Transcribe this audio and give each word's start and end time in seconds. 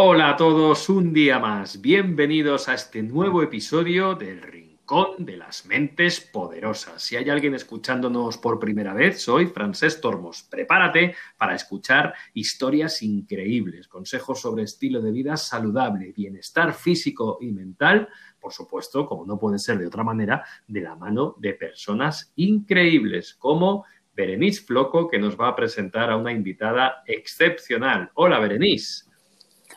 Hola 0.00 0.30
a 0.30 0.36
todos, 0.36 0.88
un 0.90 1.12
día 1.12 1.40
más. 1.40 1.80
Bienvenidos 1.80 2.68
a 2.68 2.74
este 2.74 3.02
nuevo 3.02 3.42
episodio 3.42 4.14
del 4.14 4.40
Rincón 4.42 5.24
de 5.26 5.36
las 5.36 5.66
Mentes 5.66 6.20
Poderosas. 6.20 7.02
Si 7.02 7.16
hay 7.16 7.28
alguien 7.28 7.56
escuchándonos 7.56 8.38
por 8.38 8.60
primera 8.60 8.94
vez, 8.94 9.20
soy 9.20 9.46
Francés 9.46 10.00
Tormos. 10.00 10.44
Prepárate 10.44 11.16
para 11.36 11.56
escuchar 11.56 12.14
historias 12.32 13.02
increíbles, 13.02 13.88
consejos 13.88 14.40
sobre 14.40 14.62
estilo 14.62 15.02
de 15.02 15.10
vida 15.10 15.36
saludable, 15.36 16.12
bienestar 16.16 16.74
físico 16.74 17.38
y 17.40 17.50
mental, 17.50 18.08
por 18.38 18.52
supuesto, 18.52 19.04
como 19.04 19.26
no 19.26 19.36
puede 19.36 19.58
ser 19.58 19.78
de 19.78 19.88
otra 19.88 20.04
manera, 20.04 20.44
de 20.68 20.80
la 20.80 20.94
mano 20.94 21.34
de 21.40 21.54
personas 21.54 22.32
increíbles 22.36 23.34
como 23.34 23.84
Berenice 24.14 24.62
Floco, 24.62 25.08
que 25.08 25.18
nos 25.18 25.36
va 25.36 25.48
a 25.48 25.56
presentar 25.56 26.08
a 26.08 26.16
una 26.16 26.30
invitada 26.30 27.02
excepcional. 27.04 28.12
Hola, 28.14 28.38
Berenice. 28.38 29.07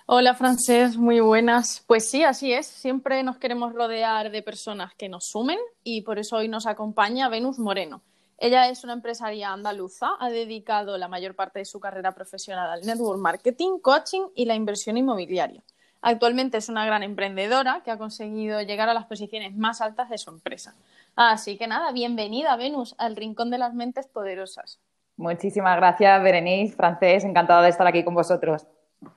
Hola, 0.08 0.34
Francés, 0.34 0.98
muy 0.98 1.20
buenas. 1.20 1.84
Pues 1.86 2.09
sí, 2.09 2.23
así 2.23 2.52
es. 2.52 2.66
Siempre 2.66 3.22
nos 3.22 3.38
queremos 3.38 3.73
rodear 3.73 4.32
de 4.32 4.42
personas 4.42 4.94
que 4.96 5.09
nos 5.09 5.28
sumen 5.28 5.59
y 5.84 6.02
por 6.02 6.18
eso 6.18 6.38
hoy 6.38 6.48
nos 6.48 6.66
acompaña 6.66 7.30
Venus 7.30 7.59
Moreno. 7.59 8.02
Ella 8.40 8.68
es 8.70 8.84
una 8.84 8.94
empresaria 8.94 9.54
andaluza, 9.54 10.08
ha 10.20 10.32
dedicado 10.32 10.98
la 10.98 11.08
mayor 11.08 11.36
parte 11.36 11.59
de 11.59 11.66
su 11.66 11.80
carrera 11.80 12.14
profesional 12.14 12.72
al 12.72 12.82
network 12.82 13.20
marketing, 13.20 13.78
coaching 13.80 14.23
y 14.36 14.45
la 14.45 14.56
inversión 14.56 14.98
inmobiliaria. 14.98 15.62
Actualmente 16.02 16.58
es 16.58 16.68
una 16.68 16.84
gran 16.84 17.04
emprendedora 17.04 17.81
que 17.86 17.92
ha 17.92 18.00
conseguido 18.00 18.59
llegar 18.64 18.90
a 18.90 18.95
las 18.95 19.06
posiciones 19.06 19.56
más 19.56 19.81
altas 19.81 20.09
de 20.09 20.18
su 20.18 20.31
empresa. 20.31 20.73
Así 21.16 21.59
que 21.59 21.68
nada, 21.68 21.92
bienvenida 21.92 22.56
Venus 22.56 22.95
al 22.98 23.16
Rincón 23.16 23.52
de 23.52 23.59
las 23.59 23.76
Mentes 23.76 24.08
Poderosas. 24.08 24.80
Muchísimas 25.16 25.78
gracias, 25.78 26.23
Berenice, 26.23 26.76
Francés, 26.76 27.23
encantada 27.23 27.62
de 27.62 27.70
estar 27.70 27.86
aquí 27.86 28.04
con 28.04 28.16
vosotros. 28.16 28.66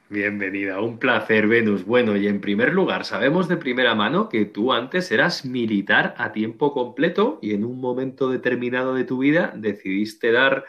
Bienvenida, 0.09 0.81
un 0.81 0.99
placer, 0.99 1.47
Venus. 1.47 1.85
Bueno, 1.85 2.17
y 2.17 2.27
en 2.27 2.41
primer 2.41 2.73
lugar, 2.73 3.05
sabemos 3.05 3.49
de 3.49 3.57
primera 3.57 3.95
mano 3.95 4.29
que 4.29 4.45
tú 4.45 4.73
antes 4.73 5.11
eras 5.11 5.45
militar 5.45 6.15
a 6.17 6.33
tiempo 6.33 6.73
completo 6.73 7.39
y 7.43 7.53
en 7.53 7.65
un 7.65 7.81
momento 7.81 8.31
determinado 8.31 8.95
de 8.95 9.05
tu 9.05 9.19
vida 9.19 9.53
decidiste 9.57 10.31
dar 10.31 10.65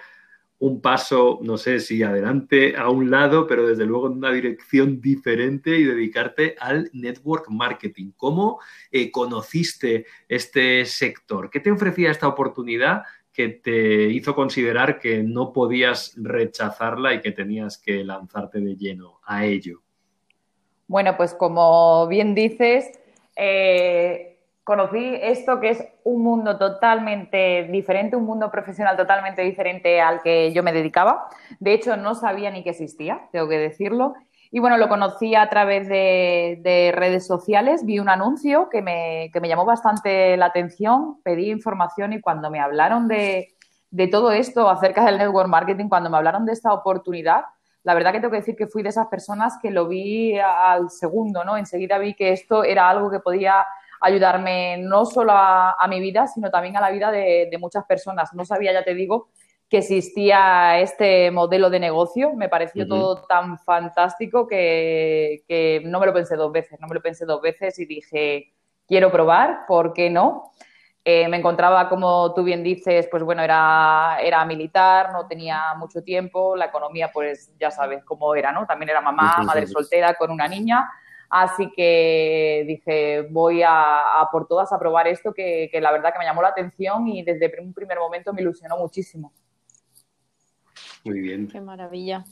un 0.57 0.81
paso, 0.81 1.39
no 1.43 1.57
sé 1.57 1.79
si 1.79 2.01
adelante, 2.01 2.75
a 2.75 2.89
un 2.89 3.11
lado, 3.11 3.45
pero 3.45 3.67
desde 3.67 3.85
luego 3.85 4.07
en 4.07 4.13
una 4.13 4.31
dirección 4.31 4.99
diferente 4.99 5.77
y 5.77 5.83
dedicarte 5.83 6.55
al 6.59 6.89
network 6.91 7.49
marketing. 7.49 8.11
¿Cómo 8.17 8.59
eh, 8.89 9.11
conociste 9.11 10.07
este 10.27 10.85
sector? 10.85 11.49
¿Qué 11.49 11.59
te 11.59 11.71
ofrecía 11.71 12.09
esta 12.09 12.27
oportunidad 12.27 13.03
que 13.35 13.49
te 13.49 14.03
hizo 14.05 14.33
considerar 14.33 14.97
que 14.99 15.21
no 15.21 15.51
podías 15.51 16.15
rechazarla 16.15 17.13
y 17.13 17.21
que 17.21 17.31
tenías 17.31 17.77
que 17.77 18.03
lanzarte 18.03 18.61
de 18.61 18.75
lleno 18.75 19.19
a 19.25 19.45
ello? 19.45 19.81
Bueno, 20.87 21.17
pues 21.17 21.33
como 21.33 22.07
bien 22.07 22.33
dices, 22.33 22.97
eh, 23.35 24.37
conocí 24.63 25.15
esto 25.21 25.59
que 25.59 25.69
es 25.71 25.83
un 26.03 26.23
mundo 26.23 26.57
totalmente 26.57 27.67
diferente, 27.71 28.15
un 28.15 28.25
mundo 28.25 28.49
profesional 28.49 28.95
totalmente 28.95 29.41
diferente 29.41 29.99
al 29.99 30.21
que 30.21 30.53
yo 30.53 30.63
me 30.63 30.71
dedicaba. 30.71 31.27
De 31.59 31.73
hecho, 31.73 31.97
no 31.97 32.15
sabía 32.15 32.51
ni 32.51 32.63
que 32.63 32.69
existía, 32.69 33.27
tengo 33.31 33.49
que 33.49 33.57
decirlo. 33.57 34.15
Y 34.55 34.61
bueno, 34.61 34.77
lo 34.77 34.87
conocí 34.87 35.35
a 35.35 35.49
través 35.49 35.89
de, 35.89 36.93
redes 36.95 37.27
sociales, 37.27 37.83
vi 37.83 37.99
un 37.99 38.07
anuncio 38.07 38.69
que 38.69 38.81
me, 38.81 39.29
llamó 39.49 39.65
bastante 39.65 40.37
la 40.37 40.45
atención, 40.45 41.21
pedí 41.23 41.51
información 41.51 42.13
y 42.13 42.21
cuando 42.21 42.49
me 42.49 42.61
hablaron 42.61 43.09
de, 43.09 43.53
todo 44.09 44.31
esto 44.31 44.69
acerca 44.69 45.03
del 45.03 45.17
network 45.17 45.49
marketing, 45.49 45.89
cuando 45.89 46.09
me 46.09 46.15
hablaron 46.15 46.45
de 46.45 46.53
esta 46.53 46.71
oportunidad, 46.71 47.41
la 47.83 47.95
verdad 47.95 48.13
que 48.13 48.21
tengo 48.21 48.31
que 48.31 48.37
decir 48.37 48.55
que 48.55 48.67
fui 48.67 48.81
de 48.81 48.87
esas 48.87 49.07
personas 49.07 49.57
que 49.61 49.71
lo 49.71 49.89
vi 49.89 50.39
al 50.39 50.89
segundo, 50.89 51.43
¿no? 51.43 51.57
Enseguida 51.57 51.97
vi 51.97 52.13
que 52.13 52.31
esto 52.31 52.63
era 52.63 52.89
algo 52.89 53.11
que 53.11 53.19
podía 53.19 53.67
ayudarme 53.99 54.77
no 54.77 55.05
solo 55.05 55.33
a, 55.35 55.85
mi 55.89 55.99
vida, 55.99 56.27
sino 56.27 56.49
también 56.49 56.77
a 56.77 56.79
la 56.79 56.91
vida 56.91 57.11
de, 57.11 57.49
de, 57.51 57.57
muchas 57.57 57.83
personas. 57.83 58.33
No 58.33 58.45
sabía, 58.45 58.71
ya 58.71 58.85
te 58.85 58.93
digo, 58.93 59.27
que 59.69 59.79
existía 59.79 60.79
este 60.79 61.31
modelo 61.31 61.69
de 61.69 61.79
negocio. 61.79 62.33
Me 62.33 62.49
pareció 62.49 62.87
todo 62.87 63.23
tan 63.23 63.57
fantástico 63.59 64.47
que, 64.47 65.81
no 65.85 65.99
me 65.99 66.05
lo 66.05 66.13
pensé 66.13 66.35
dos 66.35 66.51
veces, 66.51 66.79
no 66.79 66.87
me 66.87 66.95
lo 66.95 67.01
pensé 67.01 67.25
dos 67.25 67.41
veces 67.41 67.77
y 67.79 67.85
dije, 67.85 68.53
quiero 68.87 69.11
probar, 69.11 69.65
¿por 69.67 69.93
qué 69.93 70.09
no? 70.09 70.51
Eh, 71.07 71.27
me 71.27 71.37
encontraba, 71.37 71.87
como 71.87 72.33
tú 72.33 72.43
bien 72.43 72.63
dices, 72.63 73.07
pues 73.11 73.21
bueno, 73.21 73.43
era, 73.43 74.17
era 74.23 74.43
militar, 74.43 75.11
no 75.13 75.27
tenía 75.27 75.75
mucho 75.77 76.03
tiempo, 76.03 76.55
la 76.55 76.65
economía, 76.65 77.11
pues 77.13 77.53
ya 77.59 77.69
sabes 77.69 78.03
cómo 78.03 78.33
era, 78.33 78.51
¿no? 78.51 78.65
También 78.65 78.89
era 78.89 79.01
mamá, 79.01 79.37
madre 79.45 79.67
soltera 79.67 80.15
con 80.15 80.31
una 80.31 80.47
niña. 80.47 80.89
Así 81.29 81.71
que 81.75 82.63
dije, 82.67 83.27
voy 83.29 83.61
a, 83.63 84.27
por 84.31 84.47
todas 84.47 84.71
a 84.71 84.79
probar 84.79 85.07
esto 85.07 85.33
que, 85.33 85.69
que, 85.71 85.81
la 85.81 85.91
verdad 85.91 86.13
que 86.13 86.19
me 86.19 86.25
llamó 86.25 86.41
la 86.41 86.49
atención 86.49 87.07
y 87.07 87.23
desde 87.23 87.53
un 87.61 87.73
primer 87.73 87.99
momento 87.99 88.33
me 88.33 88.41
ilusionó 88.41 88.77
muchísimo. 88.77 89.31
Muy 91.05 91.21
bien. 91.21 91.47
Qué 91.47 91.61
maravilla. 91.61 92.25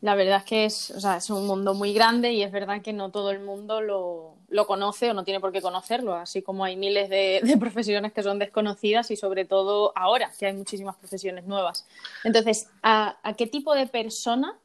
La 0.00 0.16
verdad 0.16 0.38
es 0.38 0.44
que 0.44 0.64
es, 0.64 0.90
o 0.90 1.00
sea, 1.00 1.18
es 1.18 1.30
un 1.30 1.46
mundo 1.46 1.74
muy 1.74 1.92
grande 1.92 2.32
y 2.32 2.42
es 2.42 2.50
verdad 2.50 2.82
que 2.82 2.92
no 2.92 3.10
todo 3.10 3.30
el 3.30 3.38
mundo 3.38 3.80
lo, 3.80 4.34
lo 4.48 4.66
conoce 4.66 5.10
o 5.10 5.14
no 5.14 5.22
tiene 5.22 5.38
por 5.38 5.52
qué 5.52 5.62
conocerlo, 5.62 6.14
así 6.14 6.42
como 6.42 6.64
hay 6.64 6.74
miles 6.74 7.08
de, 7.08 7.56
profesiones 7.60 8.12
que 8.12 8.24
son 8.24 8.40
desconocidas 8.40 9.12
y 9.12 9.16
sobre 9.16 9.44
todo 9.44 9.92
ahora 9.94 10.32
que 10.36 10.46
hay 10.46 10.54
muchísimas 10.54 10.96
profesiones 10.96 11.44
nuevas. 11.44 11.86
Entonces, 12.24 12.68
¿a, 12.82 13.16
a 13.22 13.34
qué 13.34 13.46
tipo 13.46 13.74
de 13.74 13.86
persona 13.86 14.58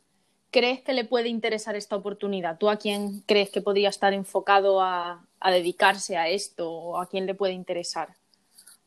crees 0.49 0.81
que 0.81 0.93
le 0.93 1.05
puede 1.05 1.29
interesar 1.29 1.75
esta 1.75 1.95
oportunidad? 1.95 2.57
¿Tú 2.57 2.69
a 2.69 2.77
quién 2.77 3.21
crees 3.27 3.51
que 3.51 3.61
podría 3.61 3.89
estar 3.89 4.13
enfocado 4.13 4.81
a, 4.81 5.23
a 5.39 5.51
dedicarse 5.51 6.17
a 6.17 6.29
esto 6.29 6.71
o 6.71 6.97
a 6.97 7.07
quién 7.07 7.27
le 7.27 7.35
puede 7.35 7.53
interesar? 7.53 8.15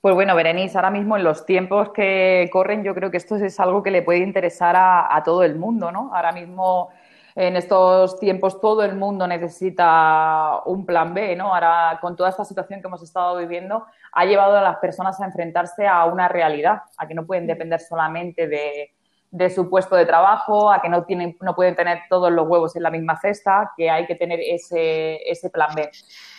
Pues 0.00 0.14
bueno, 0.14 0.34
Berenice, 0.34 0.78
ahora 0.78 0.90
mismo 0.90 1.18
en 1.18 1.24
los 1.24 1.44
tiempos 1.44 1.90
que 1.92 2.48
corren, 2.50 2.82
yo 2.82 2.94
creo 2.94 3.10
que 3.10 3.18
esto 3.18 3.36
es 3.36 3.60
algo 3.60 3.82
que 3.82 3.90
le 3.90 4.00
puede 4.00 4.20
interesar 4.20 4.74
a, 4.78 5.22
todo 5.22 5.42
el 5.42 5.56
mundo, 5.56 5.92
¿no? 5.92 6.10
Ahora 6.14 6.32
mismo, 6.32 6.88
en 7.34 7.54
estos 7.56 8.18
tiempos, 8.18 8.62
todo 8.62 8.82
el 8.82 8.96
mundo 8.96 9.26
necesita 9.26 10.62
un 10.64 10.86
plan 10.86 11.12
B, 11.12 11.36
¿no? 11.36 11.54
Ahora, 11.54 11.98
con 12.00 12.16
toda 12.16 12.30
esta 12.30 12.46
situación 12.46 12.80
que 12.80 12.86
hemos 12.88 13.02
estado 13.02 13.36
viviendo, 13.36 13.84
ha 14.12 14.24
llevado 14.24 14.56
a 14.56 14.62
las 14.62 14.78
personas 14.78 15.20
a 15.20 15.26
enfrentarse 15.26 15.86
a 15.86 16.06
una 16.06 16.28
realidad, 16.28 16.80
a 16.96 17.06
que 17.06 17.14
no 17.14 17.26
pueden 17.26 17.46
depender 17.46 17.80
solamente 17.80 18.48
de, 18.48 18.94
de 19.30 19.48
su 19.48 19.70
puesto 19.70 19.94
de 19.94 20.06
trabajo, 20.06 20.72
a 20.72 20.82
que 20.82 20.88
no, 20.88 21.04
tienen, 21.04 21.36
no 21.40 21.54
pueden 21.54 21.76
tener 21.76 22.00
todos 22.08 22.32
los 22.32 22.48
huevos 22.48 22.74
en 22.74 22.82
la 22.82 22.90
misma 22.90 23.18
cesta, 23.20 23.72
que 23.76 23.88
hay 23.88 24.06
que 24.06 24.16
tener 24.16 24.40
ese, 24.40 25.18
ese 25.30 25.50
plan 25.50 25.70
B. 25.74 25.88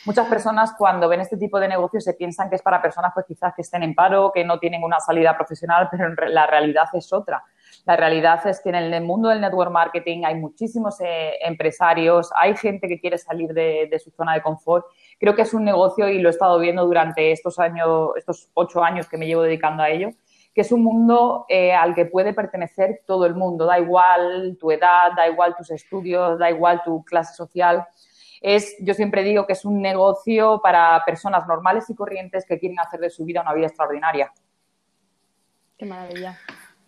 Muchas 0.05 0.27
personas 0.27 0.73
cuando 0.77 1.07
ven 1.07 1.21
este 1.21 1.37
tipo 1.37 1.59
de 1.59 1.67
negocios 1.67 2.03
se 2.03 2.13
piensan 2.15 2.49
que 2.49 2.55
es 2.55 2.61
para 2.61 2.81
personas 2.81 3.11
pues 3.13 3.25
quizás 3.27 3.53
que 3.55 3.61
estén 3.61 3.83
en 3.83 3.95
paro, 3.95 4.31
que 4.33 4.43
no 4.43 4.59
tienen 4.59 4.83
una 4.83 4.99
salida 4.99 5.37
profesional, 5.37 5.87
pero 5.91 6.13
la 6.27 6.47
realidad 6.47 6.89
es 6.93 7.13
otra. 7.13 7.43
La 7.85 7.95
realidad 7.95 8.45
es 8.45 8.59
que 8.61 8.69
en 8.69 8.75
el 8.75 9.03
mundo 9.03 9.29
del 9.29 9.41
network 9.41 9.71
marketing 9.71 10.23
hay 10.25 10.35
muchísimos 10.35 10.99
eh, 10.99 11.33
empresarios, 11.41 12.29
hay 12.35 12.55
gente 12.57 12.87
que 12.87 12.99
quiere 12.99 13.17
salir 13.17 13.53
de, 13.53 13.87
de, 13.89 13.99
su 13.99 14.11
zona 14.11 14.33
de 14.33 14.41
confort. 14.41 14.85
Creo 15.19 15.35
que 15.35 15.43
es 15.43 15.53
un 15.53 15.63
negocio 15.63 16.09
y 16.09 16.19
lo 16.19 16.29
he 16.29 16.31
estado 16.31 16.59
viendo 16.59 16.85
durante 16.85 17.31
estos 17.31 17.57
años, 17.59 18.09
estos 18.17 18.49
ocho 18.53 18.83
años 18.83 19.07
que 19.07 19.17
me 19.17 19.25
llevo 19.25 19.43
dedicando 19.43 19.81
a 19.81 19.89
ello, 19.89 20.09
que 20.53 20.61
es 20.61 20.71
un 20.71 20.83
mundo 20.83 21.45
eh, 21.47 21.73
al 21.73 21.95
que 21.95 22.05
puede 22.05 22.33
pertenecer 22.33 23.01
todo 23.05 23.25
el 23.25 23.35
mundo, 23.35 23.65
da 23.65 23.79
igual 23.79 24.57
tu 24.59 24.71
edad, 24.71 25.11
da 25.15 25.27
igual 25.27 25.55
tus 25.55 25.71
estudios, 25.71 26.37
da 26.37 26.49
igual 26.49 26.81
tu 26.83 27.03
clase 27.05 27.33
social. 27.33 27.85
Es, 28.41 28.75
yo 28.81 28.93
siempre 28.93 29.23
digo 29.23 29.45
que 29.45 29.53
es 29.53 29.65
un 29.65 29.81
negocio 29.81 30.59
para 30.61 31.01
personas 31.05 31.47
normales 31.47 31.89
y 31.89 31.95
corrientes 31.95 32.45
que 32.45 32.59
quieren 32.59 32.79
hacer 32.79 32.99
de 32.99 33.09
su 33.09 33.23
vida 33.23 33.41
una 33.41 33.53
vida 33.53 33.67
extraordinaria. 33.67 34.33
Qué 35.77 35.85
maravilla. 35.85 36.37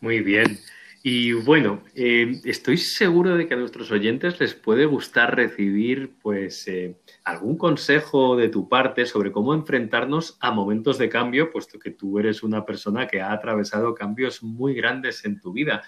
Muy 0.02 0.20
bien. 0.20 0.60
Y 1.06 1.34
bueno, 1.34 1.84
eh, 1.96 2.40
estoy 2.46 2.78
seguro 2.78 3.36
de 3.36 3.46
que 3.46 3.56
a 3.56 3.58
nuestros 3.58 3.92
oyentes 3.92 4.40
les 4.40 4.54
puede 4.54 4.86
gustar 4.86 5.36
recibir 5.36 6.16
pues 6.22 6.66
eh, 6.70 6.96
algún 7.26 7.58
consejo 7.58 8.38
de 8.38 8.48
tu 8.48 8.70
parte 8.70 9.06
sobre 9.06 9.34
cómo 9.34 9.54
enfrentarnos 9.54 10.38
a 10.40 10.52
momentos 10.52 10.98
de 10.98 11.10
cambio, 11.10 11.52
puesto 11.52 11.78
que 11.78 11.92
tú 11.92 12.20
eres 12.20 12.42
una 12.42 12.66
persona 12.66 13.06
que 13.06 13.22
ha 13.22 13.34
atravesado 13.34 13.94
cambios 13.94 14.44
muy 14.44 14.76
grandes 14.76 15.26
en 15.26 15.42
tu 15.42 15.52
vida. 15.52 15.84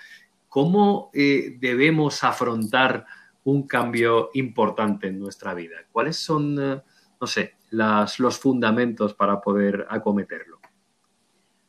¿Cómo 0.50 1.12
eh, 1.13 1.56
debemos 1.62 2.21
afrontar 2.25 3.06
un 3.45 3.65
cambio 3.67 4.31
importante 4.33 5.07
en 5.07 5.17
nuestra 5.17 5.53
vida? 5.53 5.77
¿Cuáles 5.94 6.17
son, 6.17 6.56
no 6.56 7.27
sé, 7.27 7.53
las, 7.69 8.19
los 8.19 8.38
fundamentos 8.38 9.13
para 9.13 9.39
poder 9.39 9.88
acometerlo? 9.89 10.55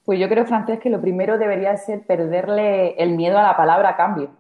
Pues 0.07 0.21
yo 0.21 0.29
creo, 0.29 0.47
Francés, 0.47 0.79
que 0.79 0.89
lo 0.89 1.01
primero 1.01 1.37
debería 1.37 1.77
ser 1.77 2.07
perderle 2.07 2.91
el 2.93 3.17
miedo 3.17 3.39
a 3.39 3.43
la 3.43 3.57
palabra 3.57 3.97
cambio, 3.97 4.31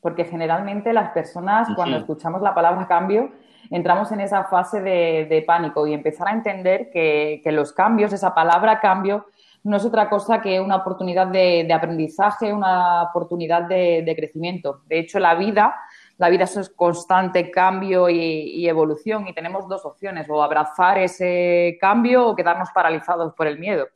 porque 0.00 0.24
generalmente 0.24 0.92
las 0.92 1.12
personas 1.12 1.68
cuando 1.76 1.98
escuchamos 1.98 2.42
la 2.42 2.52
palabra 2.52 2.88
cambio 2.88 3.30
entramos 3.70 4.10
en 4.10 4.18
esa 4.18 4.42
fase 4.44 4.80
de, 4.80 5.44
pánico 5.46 5.86
y 5.86 5.94
empezar 5.94 6.26
a 6.26 6.32
entender 6.32 6.90
que, 6.90 7.40
los 7.52 7.72
cambios, 7.72 8.12
esa 8.12 8.34
palabra 8.34 8.80
cambio, 8.80 9.26
no 9.62 9.76
es 9.76 9.84
otra 9.84 10.10
cosa 10.10 10.40
que 10.42 10.60
una 10.60 10.76
oportunidad 10.76 11.28
de, 11.28 11.72
aprendizaje, 11.72 12.52
una 12.52 13.04
oportunidad 13.04 13.62
de, 13.68 14.12
crecimiento. 14.16 14.82
De 14.88 14.98
hecho, 14.98 15.20
la 15.20 15.36
vida 15.36 15.76
La 16.18 16.28
vida 16.28 16.42
es 16.42 16.72
constante 16.74 17.52
cambio 17.52 18.08
y, 18.08 18.68
evolución 18.68 19.28
y 19.28 19.32
tenemos 19.32 19.68
dos 19.68 19.84
opciones, 19.84 20.28
o 20.28 20.42
abrazar 20.42 20.98
ese 20.98 21.78
cambio 21.80 22.26
o 22.26 22.34
quedarnos 22.34 22.70
paralizados 22.72 23.32
por 23.34 23.46
el 23.46 23.60
miedo. 23.60 23.86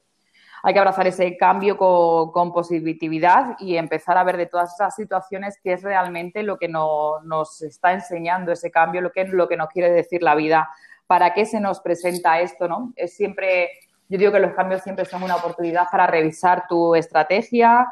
Hay 0.63 0.73
que 0.73 0.81
abrazar 0.81 1.07
ese 1.07 1.37
cambio 1.37 1.77
con, 1.77 2.53
positividad 2.53 3.57
y 3.59 3.77
empezar 3.77 4.19
a 4.19 4.25
ver 4.25 4.37
de 4.37 4.47
todas 4.47 4.75
esas 4.75 4.95
situaciones 4.95 5.59
qué 5.63 5.75
es 5.75 5.83
realmente 5.83 6.43
lo 6.43 6.59
que 6.59 6.69
nos 6.69 7.63
está 7.63 7.93
enseñando 7.93 8.53
ese 8.53 8.71
cambio, 8.71 9.01
lo 9.01 9.13
que 9.13 9.25
lo 9.25 9.49
que 9.49 9.57
nos 9.57 9.69
quiere 9.69 9.91
decir 9.91 10.23
la 10.23 10.35
vida, 10.35 10.69
para 11.07 11.35
qué 11.35 11.47
se 11.47 11.61
nos 11.61 11.81
presenta 11.81 12.41
esto, 12.41 12.69
¿no? 12.69 12.93
Es 12.97 13.15
siempre, 13.15 13.71
yo 14.09 14.19
digo 14.19 14.33
que 14.33 14.41
los 14.41 14.55
cambios 14.55 14.83
siempre 14.83 15.05
son 15.05 15.23
una 15.23 15.37
oportunidad 15.37 15.87
para 15.91 16.07
revisar 16.07 16.67
tu 16.69 16.95
estrategia, 16.95 17.87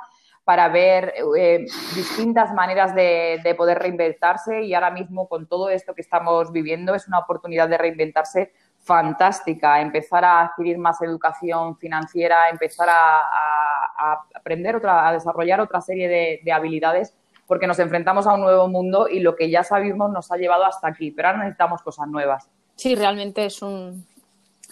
para 0.46 0.68
ver 0.68 1.12
eh, 1.36 1.66
distintas 1.96 2.54
maneras 2.54 2.94
de, 2.94 3.54
poder 3.58 3.80
reinventarse 3.80 4.62
y 4.62 4.74
ahora 4.74 4.92
mismo 4.92 5.26
con 5.26 5.48
todo 5.48 5.70
esto 5.70 5.92
que 5.92 6.02
estamos 6.02 6.52
viviendo 6.52 6.94
es 6.94 7.08
una 7.08 7.18
oportunidad 7.18 7.68
de 7.68 7.76
reinventarse 7.76 8.52
fantástica, 8.86 9.80
empezar 9.80 10.24
a 10.24 10.42
adquirir 10.42 10.78
más 10.78 11.02
educación 11.02 11.76
financiera, 11.76 12.48
empezar 12.48 12.88
a, 12.88 14.22
aprender, 14.32 14.76
otra, 14.76 15.08
a 15.08 15.12
desarrollar 15.12 15.60
otra 15.60 15.80
serie 15.80 16.40
de, 16.42 16.52
habilidades 16.52 17.12
porque 17.48 17.66
nos 17.66 17.78
enfrentamos 17.80 18.26
a 18.26 18.34
un 18.34 18.42
nuevo 18.42 18.68
mundo 18.68 19.08
y 19.08 19.20
lo 19.20 19.34
que 19.34 19.50
ya 19.50 19.64
sabíamos 19.64 20.10
nos 20.12 20.30
ha 20.30 20.36
llevado 20.36 20.64
hasta 20.64 20.88
aquí, 20.88 21.10
pero 21.10 21.28
ahora 21.28 21.40
necesitamos 21.40 21.82
cosas 21.82 22.08
nuevas. 22.08 22.48
Sí, 22.76 22.94
realmente 22.94 23.44
es 23.46 23.62
un, 23.62 24.06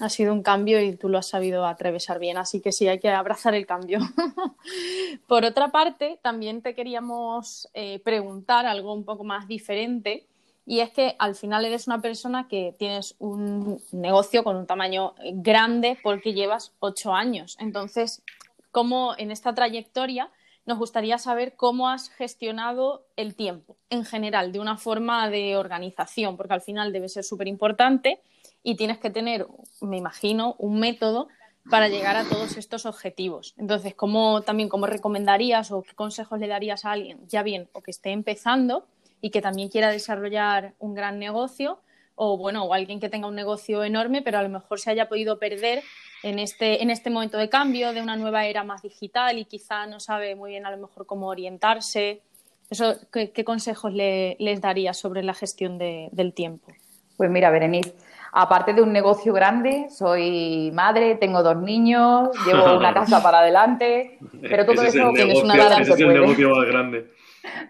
ha 0.00 0.08
sido 0.08 0.32
un 0.32 0.42
cambio 0.42 0.80
y 0.80 0.96
tú 0.96 1.08
lo 1.08 1.18
has 1.18 1.28
sabido 1.28 1.66
atravesar 1.66 2.18
bien, 2.18 2.36
así 2.36 2.60
que 2.60 2.72
sí, 2.72 2.88
hay 2.88 3.00
que 3.00 3.10
abrazar 3.10 3.54
el 3.54 3.66
cambio. 3.66 3.98
Por 5.28 5.44
otra 5.44 5.68
parte, 5.68 6.18
también 6.22 6.62
te 6.62 6.74
queríamos 6.74 7.68
eh, 7.74 8.00
preguntar 8.00 8.66
algo 8.66 8.92
un 8.92 9.04
poco 9.04 9.24
más 9.24 9.48
diferente 9.48 10.26
y 10.66 10.80
es 10.80 10.90
que 10.90 11.14
al 11.18 11.34
final 11.34 11.64
eres 11.64 11.86
una 11.86 12.00
persona 12.00 12.48
que 12.48 12.74
tienes 12.78 13.16
un 13.18 13.80
negocio 13.92 14.44
con 14.44 14.56
un 14.56 14.66
tamaño 14.66 15.14
grande 15.34 15.98
porque 16.02 16.32
llevas 16.32 16.72
ocho 16.80 17.12
años. 17.12 17.56
Entonces, 17.60 18.22
¿cómo 18.70 19.14
en 19.18 19.30
esta 19.30 19.54
trayectoria 19.54 20.30
nos 20.66 20.78
gustaría 20.78 21.18
saber 21.18 21.56
cómo 21.56 21.90
has 21.90 22.08
gestionado 22.08 23.06
el 23.16 23.34
tiempo 23.34 23.76
en 23.90 24.04
general, 24.04 24.52
de 24.52 24.60
una 24.60 24.78
forma 24.78 25.28
de 25.28 25.56
organización, 25.56 26.38
porque 26.38 26.54
al 26.54 26.62
final 26.62 26.92
debe 26.92 27.10
ser 27.10 27.24
súper 27.24 27.48
importante 27.48 28.22
y 28.62 28.76
tienes 28.76 28.98
que 28.98 29.10
tener, 29.10 29.46
me 29.82 29.98
imagino, 29.98 30.56
un 30.58 30.80
método 30.80 31.28
para 31.70 31.88
llegar 31.88 32.16
a 32.16 32.24
todos 32.24 32.56
estos 32.56 32.86
objetivos. 32.86 33.54
Entonces, 33.58 33.94
¿cómo 33.94 34.42
también 34.42 34.68
cómo 34.70 34.86
recomendarías 34.86 35.70
o 35.70 35.82
qué 35.82 35.94
consejos 35.94 36.38
le 36.38 36.48
darías 36.48 36.84
a 36.86 36.92
alguien, 36.92 37.26
ya 37.28 37.42
bien, 37.42 37.68
o 37.72 37.82
que 37.82 37.90
esté 37.90 38.10
empezando 38.12 38.86
y 39.24 39.30
que 39.30 39.40
también 39.40 39.70
quiera 39.70 39.90
desarrollar 39.90 40.74
un 40.78 40.92
gran 40.92 41.18
negocio, 41.18 41.78
o 42.14 42.36
bueno, 42.36 42.64
o 42.64 42.74
alguien 42.74 43.00
que 43.00 43.08
tenga 43.08 43.26
un 43.26 43.34
negocio 43.34 43.82
enorme, 43.82 44.20
pero 44.20 44.36
a 44.36 44.42
lo 44.42 44.50
mejor 44.50 44.78
se 44.78 44.90
haya 44.90 45.08
podido 45.08 45.38
perder 45.38 45.82
en 46.22 46.38
este, 46.38 46.82
en 46.82 46.90
este 46.90 47.08
momento 47.08 47.38
de 47.38 47.48
cambio, 47.48 47.94
de 47.94 48.02
una 48.02 48.16
nueva 48.16 48.44
era 48.44 48.64
más 48.64 48.82
digital 48.82 49.38
y 49.38 49.46
quizá 49.46 49.86
no 49.86 49.98
sabe 49.98 50.34
muy 50.34 50.50
bien 50.50 50.66
a 50.66 50.70
lo 50.70 50.76
mejor 50.76 51.06
cómo 51.06 51.28
orientarse? 51.28 52.20
Eso, 52.68 52.96
¿qué, 53.10 53.44
consejos 53.44 53.94
le, 53.94 54.36
les 54.40 54.60
darías 54.60 54.98
sobre 54.98 55.22
la 55.22 55.32
gestión 55.32 55.78
del 55.78 56.34
tiempo? 56.34 56.70
Pues 57.16 57.30
mira, 57.30 57.48
Berenice, 57.48 57.94
Aparte 58.36 58.74
de 58.74 58.82
un 58.82 58.92
negocio 58.92 59.32
grande, 59.32 59.86
soy 59.90 60.70
madre, 60.74 61.14
tengo 61.14 61.42
dos 61.42 61.56
niños, 61.56 62.28
llevo 62.44 62.76
una 62.76 62.92
casa 63.00 63.22
para 63.22 63.38
adelante, 63.38 64.18
pero 64.42 64.66
todo 64.66 64.82
eso 64.82 65.12
es 65.16 65.42
una 65.42 65.54
ese 65.80 65.92
es 65.92 66.00
el 66.00 66.08
negocio 66.08 66.50
más 66.50 66.66
grande. 66.66 67.14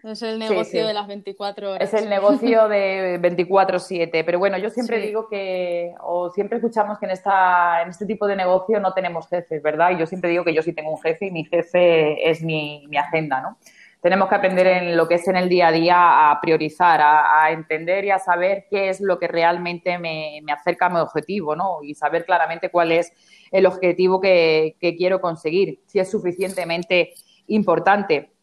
Es 0.02 0.22
el 0.22 0.38
negocio 0.38 0.86
de 0.86 0.94
las 0.94 1.06
24 1.06 1.72
horas. 1.72 1.94
Es 1.94 2.00
el 2.00 2.08
negocio 2.08 2.68
de 2.68 3.18
24/7. 3.20 4.24
Pero 4.24 4.38
bueno, 4.38 4.58
yo 4.58 4.70
siempre 4.70 4.98
digo 5.00 5.28
que, 5.28 5.94
o 6.00 6.30
siempre 6.30 6.58
escuchamos 6.58 6.98
que 6.98 7.06
en, 7.06 7.12
esta, 7.12 7.82
en 7.82 7.88
este 7.88 8.06
tipo 8.06 8.26
de 8.26 8.36
negocio 8.36 8.80
no 8.80 8.92
tenemos 8.92 9.28
jefes, 9.28 9.62
¿verdad? 9.62 9.90
Y 9.90 9.98
yo 9.98 10.06
siempre 10.06 10.30
digo 10.30 10.44
que 10.44 10.54
yo 10.54 10.62
sí 10.62 10.72
tengo 10.72 10.90
un 10.90 11.00
jefe 11.00 11.26
y 11.26 11.30
mi 11.30 11.44
jefe 11.44 12.28
es 12.28 12.42
mi, 12.42 12.86
mi 12.88 12.96
agenda, 12.96 13.40
¿no? 13.40 13.58
tenemos 14.04 14.28
que 14.28 14.34
aprender 14.34 14.66
en 14.66 14.98
lo 14.98 15.08
que 15.08 15.14
es 15.14 15.26
en 15.28 15.36
el 15.36 15.48
día 15.48 15.68
a 15.68 15.72
día 15.72 16.30
a 16.30 16.38
priorizar, 16.38 17.00
a, 17.02 17.50
entender 17.50 18.04
y 18.04 18.10
a 18.10 18.18
saber 18.18 18.66
qué 18.68 18.90
es 18.90 19.00
lo 19.00 19.18
que 19.18 19.28
realmente 19.28 19.98
me, 19.98 20.42
acerca 20.52 20.86
a 20.86 20.88
mi 20.90 20.98
objetivo, 20.98 21.56
¿no? 21.56 21.82
Y 21.82 21.94
saber 21.94 22.26
claramente 22.26 22.68
cuál 22.68 22.92
es 22.92 23.14
el 23.50 23.64
objetivo 23.64 24.20
que, 24.20 24.76
quiero 24.78 25.22
conseguir, 25.22 25.80
si 25.86 26.00
es 26.00 26.10
suficientemente 26.10 27.14
importante. 27.46 28.33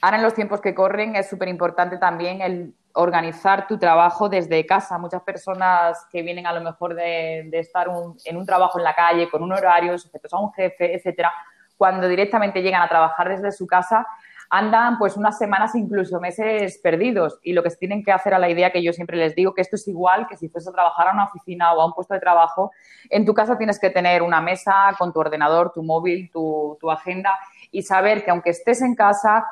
Ahora 0.00 0.16
en 0.16 0.22
los 0.22 0.34
tiempos 0.34 0.60
que 0.60 0.74
corren 0.74 1.16
es 1.16 1.28
súper 1.28 1.48
importante 1.48 1.98
también 1.98 2.40
el 2.40 2.74
organizar 2.94 3.66
tu 3.66 3.78
trabajo 3.78 4.28
desde 4.28 4.64
casa. 4.66 4.98
Muchas 4.98 5.22
personas 5.22 6.06
que 6.10 6.22
vienen 6.22 6.46
a 6.46 6.52
lo 6.52 6.60
mejor 6.60 6.94
de, 6.94 7.48
estar 7.52 7.88
en 8.24 8.36
un 8.36 8.46
trabajo 8.46 8.78
en 8.78 8.84
la 8.84 8.94
calle 8.94 9.28
con 9.28 9.42
un 9.42 9.52
horario, 9.52 9.96
sujetos 9.98 10.32
a 10.32 10.38
un 10.38 10.52
jefe, 10.52 10.94
etcétera, 10.94 11.32
cuando 11.76 12.08
directamente 12.08 12.60
llegan 12.60 12.82
a 12.82 12.88
trabajar 12.88 13.28
desde 13.28 13.52
su 13.52 13.66
casa, 13.66 14.06
andan 14.50 14.98
pues 14.98 15.16
unas 15.16 15.36
semanas, 15.38 15.74
incluso 15.74 16.20
meses 16.20 16.78
perdidos. 16.82 17.38
Y 17.42 17.52
lo 17.52 17.62
que 17.62 17.70
se 17.70 17.76
tienen 17.76 18.02
que 18.02 18.12
hacer 18.12 18.34
a 18.34 18.38
la 18.38 18.48
idea 18.48 18.72
que 18.72 18.82
yo 18.82 18.92
siempre 18.92 19.16
les 19.16 19.34
digo, 19.34 19.54
que 19.54 19.60
esto 19.60 19.76
es 19.76 19.86
igual 19.88 20.26
que 20.26 20.36
si 20.36 20.48
fuese 20.48 20.70
a 20.70 20.72
trabajar 20.72 21.08
a 21.08 21.12
una 21.12 21.24
oficina 21.24 21.72
o 21.72 21.80
a 21.80 21.86
un 21.86 21.92
puesto 21.92 22.14
de 22.14 22.20
trabajo, 22.20 22.72
en 23.10 23.24
tu 23.24 23.34
casa 23.34 23.58
tienes 23.58 23.78
que 23.78 23.90
tener 23.90 24.22
una 24.22 24.40
mesa 24.40 24.94
con 24.98 25.12
tu 25.12 25.20
ordenador, 25.20 25.72
tu 25.72 25.82
móvil, 25.82 26.30
tu, 26.32 26.76
agenda 26.90 27.38
y 27.70 27.82
saber 27.82 28.24
que 28.24 28.30
aunque 28.30 28.50
estés 28.50 28.80
en 28.80 28.94
casa, 28.94 29.44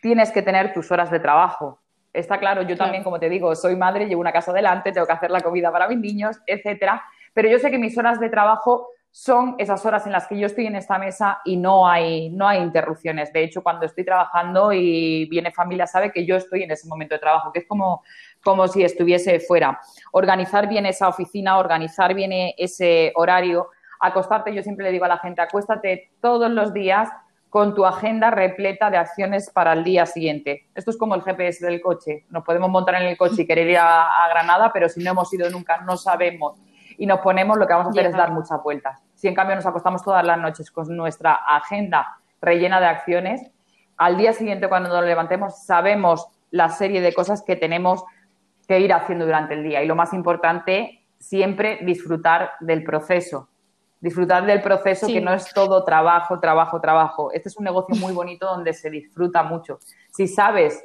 tienes 0.00 0.30
que 0.30 0.42
tener 0.42 0.72
tus 0.72 0.90
horas 0.90 1.10
de 1.10 1.20
trabajo. 1.20 1.80
Está 2.12 2.38
claro, 2.38 2.62
yo 2.62 2.76
también, 2.76 3.04
como 3.04 3.20
te 3.20 3.28
digo, 3.28 3.54
soy 3.54 3.76
madre, 3.76 4.06
llevo 4.06 4.20
una 4.20 4.32
casa 4.32 4.50
adelante, 4.50 4.90
tengo 4.90 5.06
que 5.06 5.12
hacer 5.12 5.30
la 5.30 5.40
comida 5.40 5.70
para 5.70 5.86
mis 5.86 5.98
niños, 5.98 6.38
etcétera. 6.46 7.02
Pero 7.32 7.48
yo 7.48 7.58
sé 7.58 7.70
que 7.70 7.78
mis 7.78 7.96
horas 7.96 8.18
de 8.18 8.28
trabajo 8.28 8.88
son 9.12 9.56
esas 9.58 9.84
horas 9.84 10.06
en 10.06 10.12
las 10.12 10.26
que 10.26 10.38
yo 10.38 10.46
estoy 10.46 10.66
en 10.66 10.76
esta 10.76 10.98
mesa 10.98 11.40
y 11.44 11.56
no 11.56 11.88
hay, 11.88 12.30
no 12.30 12.46
hay 12.46 12.60
interrupciones. 12.60 13.32
De 13.32 13.42
hecho, 13.42 13.62
cuando 13.62 13.86
estoy 13.86 14.04
trabajando 14.04 14.72
y 14.72 15.26
viene 15.26 15.52
familia, 15.52 15.86
sabe 15.86 16.12
que 16.12 16.24
yo 16.24 16.36
estoy 16.36 16.62
en 16.62 16.70
ese 16.70 16.88
momento 16.88 17.14
de 17.14 17.18
trabajo, 17.18 17.52
que 17.52 17.60
es 17.60 17.66
como, 17.66 18.02
como 18.42 18.68
si 18.68 18.84
estuviese 18.84 19.40
fuera. 19.40 19.80
Organizar 20.12 20.68
bien 20.68 20.86
esa 20.86 21.08
oficina, 21.08 21.58
organizar 21.58 22.14
bien 22.14 22.30
ese 22.56 23.12
horario, 23.16 23.68
acostarte, 24.00 24.54
yo 24.54 24.62
siempre 24.62 24.84
le 24.86 24.92
digo 24.92 25.04
a 25.04 25.08
la 25.08 25.18
gente, 25.18 25.42
acuéstate 25.42 26.12
todos 26.20 26.50
los 26.50 26.72
días 26.72 27.08
con 27.50 27.74
tu 27.74 27.84
agenda 27.84 28.30
repleta 28.30 28.90
de 28.90 28.96
acciones 28.96 29.50
para 29.50 29.74
el 29.74 29.84
día 29.84 30.06
siguiente. 30.06 30.68
Esto 30.74 30.92
es 30.92 30.96
como 30.96 31.14
el 31.14 31.22
GPS 31.22 31.66
del 31.66 31.82
coche. 31.82 32.24
Nos 32.30 32.44
podemos 32.44 32.70
montar 32.70 32.94
en 32.94 33.08
el 33.08 33.18
coche 33.18 33.42
y 33.42 33.46
querer 33.46 33.68
ir 33.68 33.78
a 33.78 34.28
Granada, 34.30 34.70
pero 34.72 34.88
si 34.88 35.02
no 35.02 35.10
hemos 35.10 35.32
ido 35.34 35.50
nunca, 35.50 35.82
no 35.82 35.96
sabemos 35.96 36.54
y 37.00 37.06
nos 37.06 37.20
ponemos, 37.20 37.56
lo 37.56 37.66
que 37.66 37.72
vamos 37.72 37.86
a 37.86 37.90
hacer 37.90 38.04
es 38.04 38.12
dar 38.12 38.30
muchas 38.30 38.62
vueltas. 38.62 39.00
Si 39.14 39.26
en 39.26 39.34
cambio 39.34 39.56
nos 39.56 39.64
acostamos 39.64 40.04
todas 40.04 40.22
las 40.22 40.38
noches 40.38 40.70
con 40.70 40.94
nuestra 40.94 41.32
agenda 41.32 42.18
rellena 42.42 42.78
de 42.78 42.86
acciones, 42.86 43.40
al 43.96 44.18
día 44.18 44.34
siguiente 44.34 44.68
cuando 44.68 44.90
nos 44.90 45.02
levantemos 45.06 45.64
sabemos 45.64 46.26
la 46.50 46.68
serie 46.68 47.00
de 47.00 47.14
cosas 47.14 47.42
que 47.42 47.56
tenemos 47.56 48.04
que 48.68 48.80
ir 48.80 48.92
haciendo 48.92 49.24
durante 49.24 49.54
el 49.54 49.62
día. 49.62 49.82
Y 49.82 49.86
lo 49.86 49.96
más 49.96 50.12
importante, 50.12 51.02
siempre 51.18 51.78
disfrutar 51.80 52.52
del 52.60 52.84
proceso. 52.84 53.48
Disfrutar 54.00 54.46
del 54.46 54.62
proceso 54.62 55.06
que 55.06 55.20
no 55.20 55.34
es 55.34 55.52
todo 55.52 55.84
trabajo, 55.84 56.40
trabajo, 56.40 56.80
trabajo. 56.80 57.32
Este 57.32 57.50
es 57.50 57.56
un 57.56 57.64
negocio 57.64 57.94
muy 57.96 58.12
bonito 58.12 58.46
donde 58.46 58.72
se 58.72 58.88
disfruta 58.90 59.42
mucho. 59.42 59.78
Si 60.10 60.26
sabes 60.26 60.82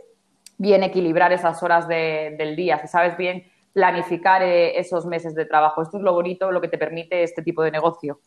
bien 0.58 0.84
equilibrar 0.84 1.32
esas 1.32 1.62
horas 1.64 1.88
del 1.88 2.56
día, 2.56 2.80
si 2.80 2.88
sabes 2.88 3.18
bien 3.18 3.46
planificar 3.76 4.42
eh, 4.42 4.80
esos 4.80 5.06
meses 5.06 5.36
de 5.36 5.46
trabajo. 5.46 5.82
Esto 5.82 5.98
es 5.98 6.04
lo 6.04 6.14
bonito, 6.14 6.50
lo 6.50 6.62
que 6.62 6.70
te 6.70 6.78
permite 6.78 7.24
este 7.24 7.42
tipo 7.42 7.62
de 7.62 7.72
negocio. 7.72 8.22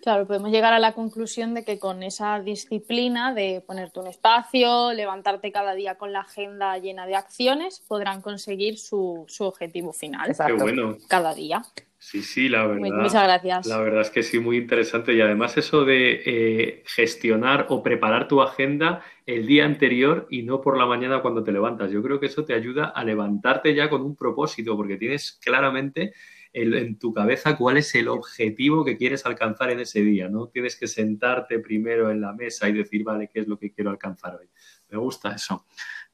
Claro, 0.00 0.26
podemos 0.26 0.50
llegar 0.50 0.72
a 0.72 0.78
la 0.78 0.94
conclusión 0.94 1.52
de 1.52 1.64
que 1.64 1.78
con 1.78 2.02
esa 2.02 2.40
disciplina 2.40 3.34
de 3.34 3.62
ponerte 3.66 4.00
un 4.00 4.06
espacio, 4.06 4.94
levantarte 4.94 5.52
cada 5.52 5.74
día 5.74 5.96
con 5.96 6.14
la 6.14 6.20
agenda 6.20 6.78
llena 6.78 7.06
de 7.06 7.16
acciones, 7.16 7.84
podrán 7.86 8.22
conseguir 8.22 8.78
su, 8.78 9.26
objetivo 9.40 9.92
final. 9.92 10.30
Exacto. 10.30 10.62
bueno. 10.62 10.96
Cada 11.06 11.34
día. 11.34 11.62
Sí, 12.02 12.22
sí, 12.22 12.48
la 12.48 12.66
verdad. 12.66 12.96
Muchas 12.96 13.24
gracias. 13.24 13.66
La 13.66 13.76
verdad 13.76 14.00
es 14.00 14.08
que 14.08 14.22
sí, 14.22 14.38
muy 14.38 14.56
interesante. 14.56 15.12
Y 15.12 15.20
además 15.20 15.58
eso 15.58 15.84
de 15.84 16.22
eh, 16.24 16.82
gestionar 16.86 17.66
o 17.68 17.82
preparar 17.82 18.26
tu 18.26 18.40
agenda 18.40 19.04
el 19.26 19.46
día 19.46 19.66
anterior 19.66 20.26
y 20.30 20.42
no 20.42 20.62
por 20.62 20.78
la 20.78 20.86
mañana 20.86 21.20
cuando 21.20 21.44
te 21.44 21.52
levantas. 21.52 21.90
Yo 21.90 22.02
creo 22.02 22.18
que 22.18 22.26
eso 22.26 22.42
te 22.46 22.54
ayuda 22.54 22.86
a 22.86 23.04
levantarte 23.04 23.74
ya 23.74 23.90
con 23.90 24.00
un 24.00 24.16
propósito, 24.16 24.78
porque 24.78 24.96
tienes 24.96 25.38
claramente 25.44 26.14
en 26.54 26.98
tu 26.98 27.12
cabeza 27.12 27.54
cuál 27.58 27.76
es 27.76 27.94
el 27.94 28.08
objetivo 28.08 28.82
que 28.82 28.96
quieres 28.96 29.26
alcanzar 29.26 29.70
en 29.70 29.80
ese 29.80 30.00
día, 30.00 30.26
¿no? 30.30 30.48
Tienes 30.48 30.76
que 30.76 30.86
sentarte 30.86 31.58
primero 31.58 32.10
en 32.10 32.22
la 32.22 32.32
mesa 32.32 32.66
y 32.70 32.72
decir, 32.72 33.04
vale, 33.04 33.28
¿qué 33.28 33.40
es 33.40 33.46
lo 33.46 33.58
que 33.58 33.72
quiero 33.72 33.90
alcanzar 33.90 34.36
hoy? 34.36 34.48
Me 34.88 34.96
gusta 34.96 35.34
eso. 35.34 35.66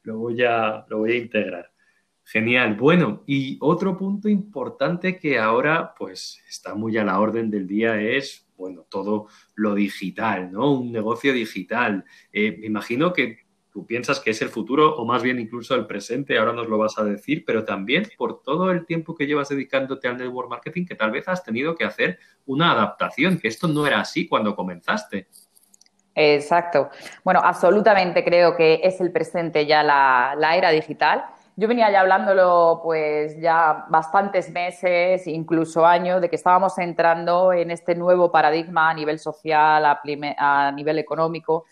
Lo 0.02 0.18
voy 0.18 0.42
a, 0.42 0.84
lo 0.88 0.98
voy 0.98 1.12
a 1.12 1.16
integrar. 1.16 1.70
Genial. 2.28 2.74
Bueno, 2.74 3.22
y 3.24 3.56
otro 3.60 3.96
punto 3.96 4.28
importante 4.28 5.16
que 5.16 5.38
ahora 5.38 5.94
pues 5.96 6.42
está 6.48 6.74
muy 6.74 6.98
a 6.98 7.04
la 7.04 7.20
orden 7.20 7.52
del 7.52 7.68
día 7.68 8.00
es, 8.00 8.48
bueno, 8.56 8.84
todo 8.88 9.28
lo 9.54 9.76
digital, 9.76 10.50
¿no? 10.50 10.72
Un 10.72 10.90
negocio 10.90 11.32
digital. 11.32 12.04
Eh, 12.32 12.56
me 12.58 12.66
imagino 12.66 13.12
que 13.12 13.46
tú 13.70 13.86
piensas 13.86 14.18
que 14.18 14.30
es 14.30 14.42
el 14.42 14.48
futuro 14.48 14.96
o 14.96 15.04
más 15.04 15.22
bien 15.22 15.38
incluso 15.38 15.76
el 15.76 15.86
presente, 15.86 16.36
ahora 16.36 16.52
nos 16.52 16.66
lo 16.66 16.78
vas 16.78 16.98
a 16.98 17.04
decir, 17.04 17.44
pero 17.46 17.64
también 17.64 18.08
por 18.18 18.42
todo 18.42 18.72
el 18.72 18.86
tiempo 18.86 19.14
que 19.14 19.28
llevas 19.28 19.50
dedicándote 19.50 20.08
al 20.08 20.16
network 20.16 20.50
marketing 20.50 20.84
que 20.84 20.96
tal 20.96 21.12
vez 21.12 21.28
has 21.28 21.44
tenido 21.44 21.76
que 21.76 21.84
hacer 21.84 22.18
una 22.44 22.72
adaptación, 22.72 23.38
que 23.38 23.46
esto 23.46 23.68
no 23.68 23.86
era 23.86 24.00
así 24.00 24.26
cuando 24.26 24.56
comenzaste. 24.56 25.28
Exacto. 26.12 26.90
Bueno, 27.22 27.40
absolutamente 27.44 28.24
creo 28.24 28.56
que 28.56 28.80
es 28.82 29.00
el 29.00 29.12
presente 29.12 29.64
ya 29.64 29.84
la, 29.84 30.34
la 30.36 30.56
era 30.56 30.70
digital. 30.70 31.24
Yo 31.58 31.68
venía 31.68 31.90
ya 31.90 32.00
hablándolo 32.00 32.80
pues 32.82 33.40
ya 33.40 33.86
bastantes 33.88 34.50
meses, 34.50 35.26
incluso 35.26 35.86
años, 35.86 36.20
de 36.20 36.28
que 36.28 36.36
estábamos 36.36 36.76
entrando 36.76 37.50
en 37.50 37.70
este 37.70 37.94
nuevo 37.94 38.30
paradigma 38.30 38.90
a 38.90 38.94
nivel 38.94 39.18
social, 39.18 39.82
a, 39.86 40.72
nivel 40.72 40.98
económico, 40.98 41.64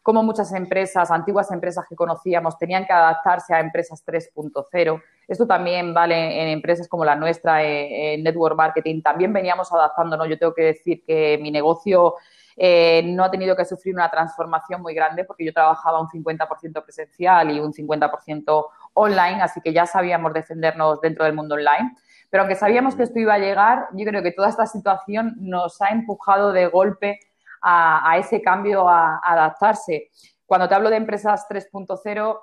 como 0.00 0.22
muchas 0.22 0.52
empresas, 0.52 1.10
antiguas 1.10 1.50
empresas 1.50 1.84
que 1.88 1.96
conocíamos, 1.96 2.56
tenían 2.56 2.86
que 2.86 2.92
adaptarse 2.92 3.52
a 3.52 3.58
empresas 3.58 4.04
3.0. 4.06 5.02
Esto 5.26 5.44
también 5.44 5.92
vale 5.92 6.40
en 6.40 6.48
empresas 6.50 6.86
como 6.86 7.04
la 7.04 7.16
nuestra, 7.16 7.64
en 7.64 8.22
Network 8.22 8.56
Marketing. 8.56 9.02
También 9.02 9.32
veníamos 9.32 9.72
adaptándonos. 9.72 10.28
Yo 10.28 10.38
tengo 10.38 10.54
que 10.54 10.62
decir 10.62 11.02
que 11.04 11.36
mi 11.42 11.50
negocio 11.50 12.14
eh, 12.56 13.02
no 13.04 13.24
ha 13.24 13.30
tenido 13.30 13.56
que 13.56 13.64
sufrir 13.64 13.94
una 13.94 14.10
transformación 14.10 14.82
muy 14.82 14.94
grande 14.94 15.24
porque 15.24 15.44
yo 15.44 15.52
trabajaba 15.52 16.00
un 16.00 16.08
50% 16.08 16.84
presencial 16.84 17.50
y 17.50 17.60
un 17.60 17.72
50% 17.72 18.66
online, 18.94 19.42
así 19.42 19.60
que 19.60 19.72
ya 19.72 19.86
sabíamos 19.86 20.32
defendernos 20.32 21.00
dentro 21.00 21.24
del 21.24 21.34
mundo 21.34 21.54
online. 21.54 21.96
Pero 22.30 22.42
aunque 22.42 22.56
sabíamos 22.56 22.94
que 22.94 23.02
esto 23.02 23.18
iba 23.18 23.34
a 23.34 23.38
llegar, 23.38 23.88
yo 23.92 24.06
creo 24.06 24.22
que 24.22 24.32
toda 24.32 24.48
esta 24.48 24.66
situación 24.66 25.34
nos 25.38 25.80
ha 25.82 25.88
empujado 25.88 26.52
de 26.52 26.66
golpe 26.66 27.20
a, 27.60 28.16
ese 28.18 28.42
cambio, 28.42 28.88
a, 28.88 29.16
a 29.16 29.32
adaptarse. 29.32 30.10
Cuando 30.46 30.68
te 30.68 30.74
hablo 30.74 30.90
de 30.90 30.96
empresas 30.96 31.46
3.0, 31.48 32.38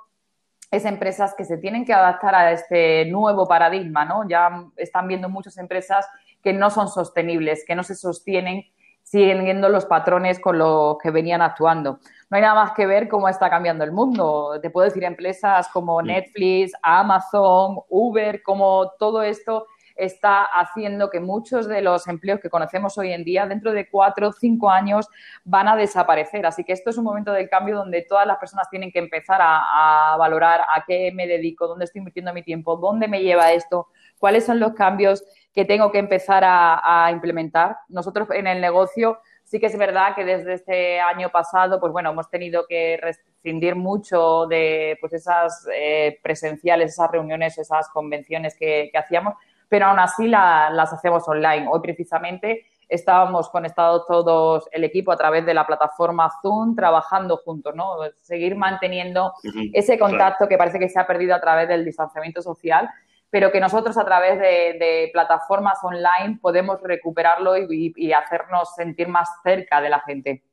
es 0.72 0.86
empresas 0.86 1.34
que 1.36 1.46
se 1.46 1.58
tienen 1.58 1.86
que 1.86 1.94
adaptar 1.94 2.36
a 2.36 2.52
este 2.52 3.06
nuevo 3.06 3.48
paradigma, 3.48 4.06
¿no? 4.06 4.28
Ya 4.30 4.66
están 4.78 5.08
viendo 5.08 5.28
muchas 5.28 5.58
empresas 5.58 6.08
que 6.44 6.54
no 6.54 6.70
son 6.70 6.88
sostenibles, 6.88 7.66
que 7.66 7.76
no 7.76 7.84
se 7.84 7.96
sostienen 7.96 8.64
siguiendo 9.10 9.70
los 9.70 9.86
patrones 9.88 10.40
con 10.40 10.60
los 10.60 10.98
que 11.00 11.10
venían 11.10 11.42
actuando. 11.42 12.00
No 12.30 12.36
hay 12.36 12.44
nada 12.44 12.54
más 12.54 12.74
que 12.74 12.86
ver 12.86 13.10
cómo 13.10 13.28
está 13.28 13.50
cambiando 13.50 13.84
el 13.84 13.92
mundo. 13.92 14.60
Te 14.62 14.70
puedo 14.70 14.86
decir 14.86 15.04
empresas 15.04 15.68
como 15.70 16.00
Netflix, 16.00 16.74
Amazon, 16.84 17.80
Uber, 17.90 18.44
como 18.44 18.92
todo 19.00 19.24
esto 19.24 19.66
está 19.96 20.44
haciendo 20.44 21.10
que 21.10 21.20
muchos 21.20 21.68
de 21.68 21.82
los 21.82 22.08
empleos 22.08 22.40
que 22.40 22.52
conocemos 22.52 22.98
hoy 23.00 23.12
en 23.12 23.24
día, 23.24 23.48
dentro 23.48 23.74
de 23.74 23.90
cuatro 23.90 24.30
o 24.30 24.32
cinco 24.32 24.70
años, 24.70 25.08
van 25.44 25.68
a 25.68 25.76
desaparecer. 25.76 26.46
Así 26.46 26.64
que 26.64 26.74
esto 26.74 26.92
es 26.92 26.98
un 26.98 27.04
momento 27.04 27.34
del 27.34 27.50
cambio 27.50 27.78
donde 27.78 28.04
todas 28.04 28.28
las 28.28 28.38
personas 28.38 28.70
tienen 28.70 28.92
que 28.92 29.00
empezar 29.00 29.42
a, 29.42 30.14
a 30.14 30.18
valorar 30.18 30.62
a 30.62 30.84
qué 30.86 31.12
me 31.12 31.26
dedico, 31.26 31.68
dónde 31.68 31.86
estoy 31.86 32.00
invirtiendo 32.00 32.32
mi 32.32 32.44
tiempo, 32.44 32.78
dónde 32.78 33.08
me 33.08 33.24
lleva 33.24 33.52
esto, 33.54 33.88
cuáles 34.20 34.46
son 34.46 34.60
los 34.60 34.74
cambios 34.74 35.24
que 35.54 35.66
tengo 35.66 35.92
que 35.92 35.98
empezar 35.98 36.44
a, 36.46 37.10
implementar. 37.12 37.78
Nosotros 37.88 38.30
en 38.32 38.48
el 38.48 38.62
negocio 38.62 39.20
sí 39.44 39.60
que 39.60 39.66
es 39.66 39.78
verdad 39.78 40.14
que 40.16 40.24
desde 40.24 40.54
este 40.54 41.00
año 41.00 41.30
pasado, 41.30 41.80
pues 41.80 41.92
bueno, 41.92 42.12
hemos 42.12 42.30
tenido 42.30 42.66
que 42.68 43.00
rescindir 43.02 43.76
mucho 43.76 44.46
de 44.46 44.98
pues 45.02 45.14
esas 45.14 45.68
eh, 45.74 46.20
presenciales, 46.22 46.92
esas 46.92 47.10
reuniones, 47.10 47.58
esas 47.58 47.90
convenciones 47.90 48.56
que, 48.56 48.92
hacíamos, 48.94 49.34
pero 49.68 49.88
aún 49.88 50.00
así 50.00 50.28
las 50.28 50.94
hacemos 50.94 51.28
online. 51.28 51.68
Hoy 51.70 51.80
precisamente 51.82 52.66
estábamos 52.88 53.50
conectados 53.50 54.06
todos 54.08 54.68
el 54.72 54.84
equipo 54.84 55.12
a 55.12 55.18
través 55.18 55.46
de 55.46 55.54
la 55.54 55.66
plataforma 55.66 56.32
Zoom, 56.42 56.76
trabajando 56.76 57.38
juntos, 57.38 57.76
¿no? 57.76 57.98
Seguir 58.22 58.56
manteniendo 58.56 59.34
ese 59.74 59.98
contacto 59.98 60.48
que 60.48 60.58
parece 60.58 60.80
que 60.80 60.90
se 60.90 61.00
ha 61.00 61.08
perdido 61.08 61.36
a 61.36 61.42
través 61.42 61.68
del 61.68 61.86
distanciamiento 61.86 62.42
social 62.42 62.90
pero 63.30 63.52
que 63.52 63.60
nosotros 63.60 63.98
a 63.98 64.06
través 64.06 64.40
de, 64.40 65.10
plataformas 65.14 65.80
online 65.84 66.40
podemos 66.42 66.82
recuperarlo 66.82 67.56
y, 67.58 68.12
hacernos 68.14 68.76
sentir 68.76 69.08
más 69.08 69.30
cerca 69.44 69.82
de 69.82 69.90
la 69.90 70.00
gente. 70.02 70.44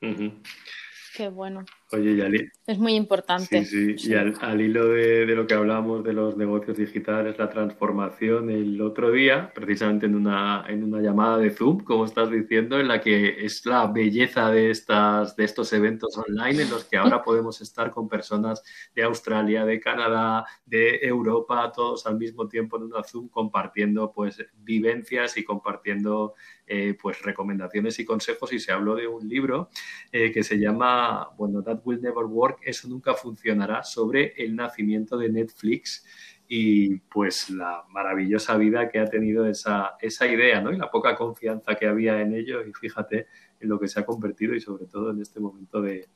Qué 0.00 1.28
bueno. 1.28 1.64
Oye, 1.94 2.12
y 2.12 2.20
al, 2.20 2.52
es 2.66 2.78
muy 2.78 2.94
importante. 2.94 3.64
Sí, 3.64 3.98
sí. 3.98 4.10
Y 4.10 4.14
al, 4.14 4.60
hilo 4.60 4.88
de, 4.88 5.26
lo 5.26 5.46
que 5.46 5.54
hablamos 5.54 6.02
de 6.02 6.12
los 6.12 6.36
negocios 6.36 6.76
digitales, 6.76 7.38
la 7.38 7.50
transformación, 7.50 8.50
el 8.50 8.80
otro 8.80 9.12
día, 9.12 9.52
precisamente 9.54 10.06
en 10.06 10.14
una, 10.14 10.64
en 10.66 10.82
una 10.82 11.00
llamada 11.00 11.38
de 11.38 11.50
Zoom, 11.50 11.84
como 11.84 12.04
estás 12.04 12.30
diciendo, 12.30 12.80
en 12.80 12.88
la 12.88 13.00
que 13.00 13.44
es 13.44 13.64
la 13.66 13.86
belleza 13.86 14.50
de, 14.50 14.70
estas, 14.70 15.36
de 15.36 15.44
estos 15.44 15.72
eventos 15.72 16.16
online 16.16 16.62
en 16.62 16.70
los 16.70 16.84
que 16.84 16.96
ahora 16.96 17.22
podemos 17.24 17.60
estar 17.60 17.90
con 17.90 18.08
personas 18.08 18.62
de 18.94 19.02
Australia, 19.02 19.64
de 19.64 19.78
Canadá, 19.78 20.46
de 20.64 21.00
Europa, 21.02 21.70
todos 21.70 22.06
al 22.06 22.16
mismo 22.16 22.48
tiempo 22.48 22.76
en 22.76 22.84
una 22.84 23.02
Zoom 23.04 23.28
compartiendo 23.28 24.10
pues 24.12 24.44
vivencias 24.56 25.36
y 25.36 25.44
compartiendo 25.44 26.34
eh, 26.66 26.96
pues 27.00 27.22
recomendaciones 27.22 27.98
y 27.98 28.04
consejos 28.04 28.52
y 28.52 28.58
se 28.58 28.72
habló 28.72 28.94
de 28.94 29.06
un 29.06 29.28
libro 29.28 29.68
eh, 30.10 30.32
que 30.32 30.42
se 30.42 30.58
llama, 30.58 31.28
bueno, 31.36 31.62
That 31.62 31.80
Will 31.84 32.00
Never 32.00 32.24
Work, 32.24 32.60
eso 32.62 32.88
nunca 32.88 33.14
funcionará, 33.14 33.82
sobre 33.82 34.32
el 34.36 34.56
nacimiento 34.56 35.18
de 35.18 35.28
Netflix 35.28 36.06
y 36.48 36.96
pues 36.96 37.50
la 37.50 37.84
maravillosa 37.90 38.56
vida 38.56 38.88
que 38.88 38.98
ha 38.98 39.06
tenido 39.06 39.46
esa, 39.46 39.96
esa 40.00 40.26
idea, 40.26 40.60
¿no? 40.60 40.72
Y 40.72 40.76
la 40.76 40.90
poca 40.90 41.16
confianza 41.16 41.74
que 41.74 41.86
había 41.86 42.20
en 42.20 42.34
ello 42.34 42.64
y 42.64 42.72
fíjate 42.72 43.26
en 43.60 43.68
lo 43.68 43.78
que 43.78 43.88
se 43.88 44.00
ha 44.00 44.06
convertido 44.06 44.54
y 44.54 44.60
sobre 44.60 44.86
todo 44.86 45.10
en 45.10 45.20
este 45.20 45.40
momento 45.40 45.80
de, 45.80 46.08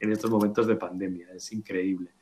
en 0.00 0.12
estos 0.12 0.30
momentos 0.30 0.66
de 0.66 0.76
pandemia. 0.76 1.28
Es 1.34 1.52
increíble. 1.52 2.12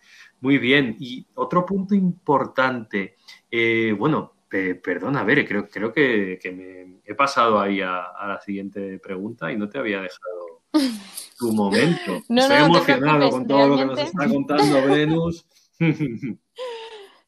Muy 0.41 0.59
bien. 0.59 0.97
Y 0.99 1.27
otro 1.35 1.65
punto 1.65 1.95
importante, 1.95 3.17
eh, 3.51 3.95
bueno, 3.97 4.34
perdona, 4.83 5.21
a 5.21 5.25
ver, 5.25 5.47
creo, 5.47 5.69
creo 5.69 5.93
que, 5.93 6.39
me 6.53 7.01
he 7.05 7.15
pasado 7.15 7.61
ahí 7.61 7.81
a, 7.81 8.13
la 8.27 8.41
siguiente 8.41 8.99
pregunta 8.99 9.51
y 9.51 9.57
no 9.57 9.69
te 9.69 9.79
había 9.79 10.01
dejado 10.01 10.63
tu 11.39 11.53
momento. 11.53 12.23
Estoy 12.29 12.65
emocionado 12.65 13.31
con 13.31 13.47
todo 13.47 13.69
lo 13.69 13.77
que 13.77 13.85
nos 13.87 13.99
está 13.99 14.29
contando 14.29 14.87
Venus. 14.87 15.47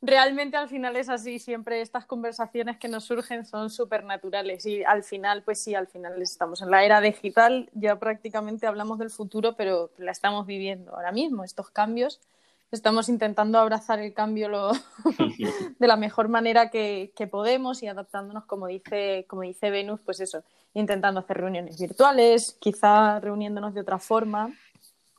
Realmente 0.02 0.56
al 0.56 0.68
final 0.68 0.94
es 0.94 1.08
así, 1.08 1.38
siempre 1.38 1.80
estas 1.80 2.04
conversaciones 2.04 2.76
que 2.76 2.86
nos 2.86 3.04
surgen 3.04 3.44
son 3.44 3.70
súper 3.70 4.04
naturales 4.04 4.64
y 4.66 4.84
al 4.84 5.02
final, 5.02 5.42
pues 5.42 5.60
sí, 5.60 5.74
al 5.74 5.88
final 5.88 6.20
estamos 6.22 6.62
en 6.62 6.70
la 6.70 6.84
era 6.84 7.00
digital, 7.00 7.70
ya 7.72 7.98
prácticamente 7.98 8.66
hablamos 8.66 8.98
del 8.98 9.10
futuro, 9.10 9.56
pero 9.56 9.90
la 9.96 10.12
estamos 10.12 10.46
viviendo 10.46 10.94
ahora 10.94 11.12
mismo, 11.12 11.42
estos 11.42 11.70
cambios 11.70 12.20
estamos 12.70 13.08
intentando 13.08 13.58
abrazar 13.58 14.00
el 14.00 14.12
cambio 14.12 14.48
lo, 14.48 14.72
de 15.78 15.86
la 15.86 15.96
mejor 15.96 16.28
manera 16.28 16.70
que, 16.70 17.12
podemos 17.30 17.82
y 17.82 17.88
adaptándonos, 17.88 18.44
como 18.44 18.66
dice, 18.66 19.26
como 19.28 19.42
dice 19.42 19.70
Venus, 19.70 20.00
pues 20.04 20.20
eso, 20.20 20.44
intentando 20.74 21.20
hacer 21.20 21.38
reuniones 21.38 21.78
virtuales, 21.78 22.56
quizá 22.60 23.20
reuniéndonos 23.20 23.74
de 23.74 23.80
otra 23.80 23.98
forma, 23.98 24.52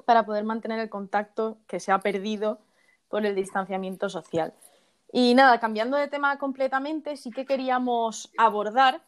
para 0.06 0.26
poder 0.26 0.44
mantener 0.44 0.80
el 0.80 0.90
contacto 0.90 1.58
que 1.68 1.80
se 1.80 1.92
ha 1.92 2.00
perdido 2.00 2.60
por 3.10 3.26
el 3.26 3.36
distanciamiento 3.36 4.10
social. 4.10 4.54
Y 5.12 5.34
nada, 5.36 5.60
cambiando 5.60 5.98
de 5.98 6.08
tema 6.08 6.38
completamente, 6.38 7.16
sí 7.16 7.32
que 7.32 7.46
queríamos 7.46 8.30
abordar, 8.38 9.02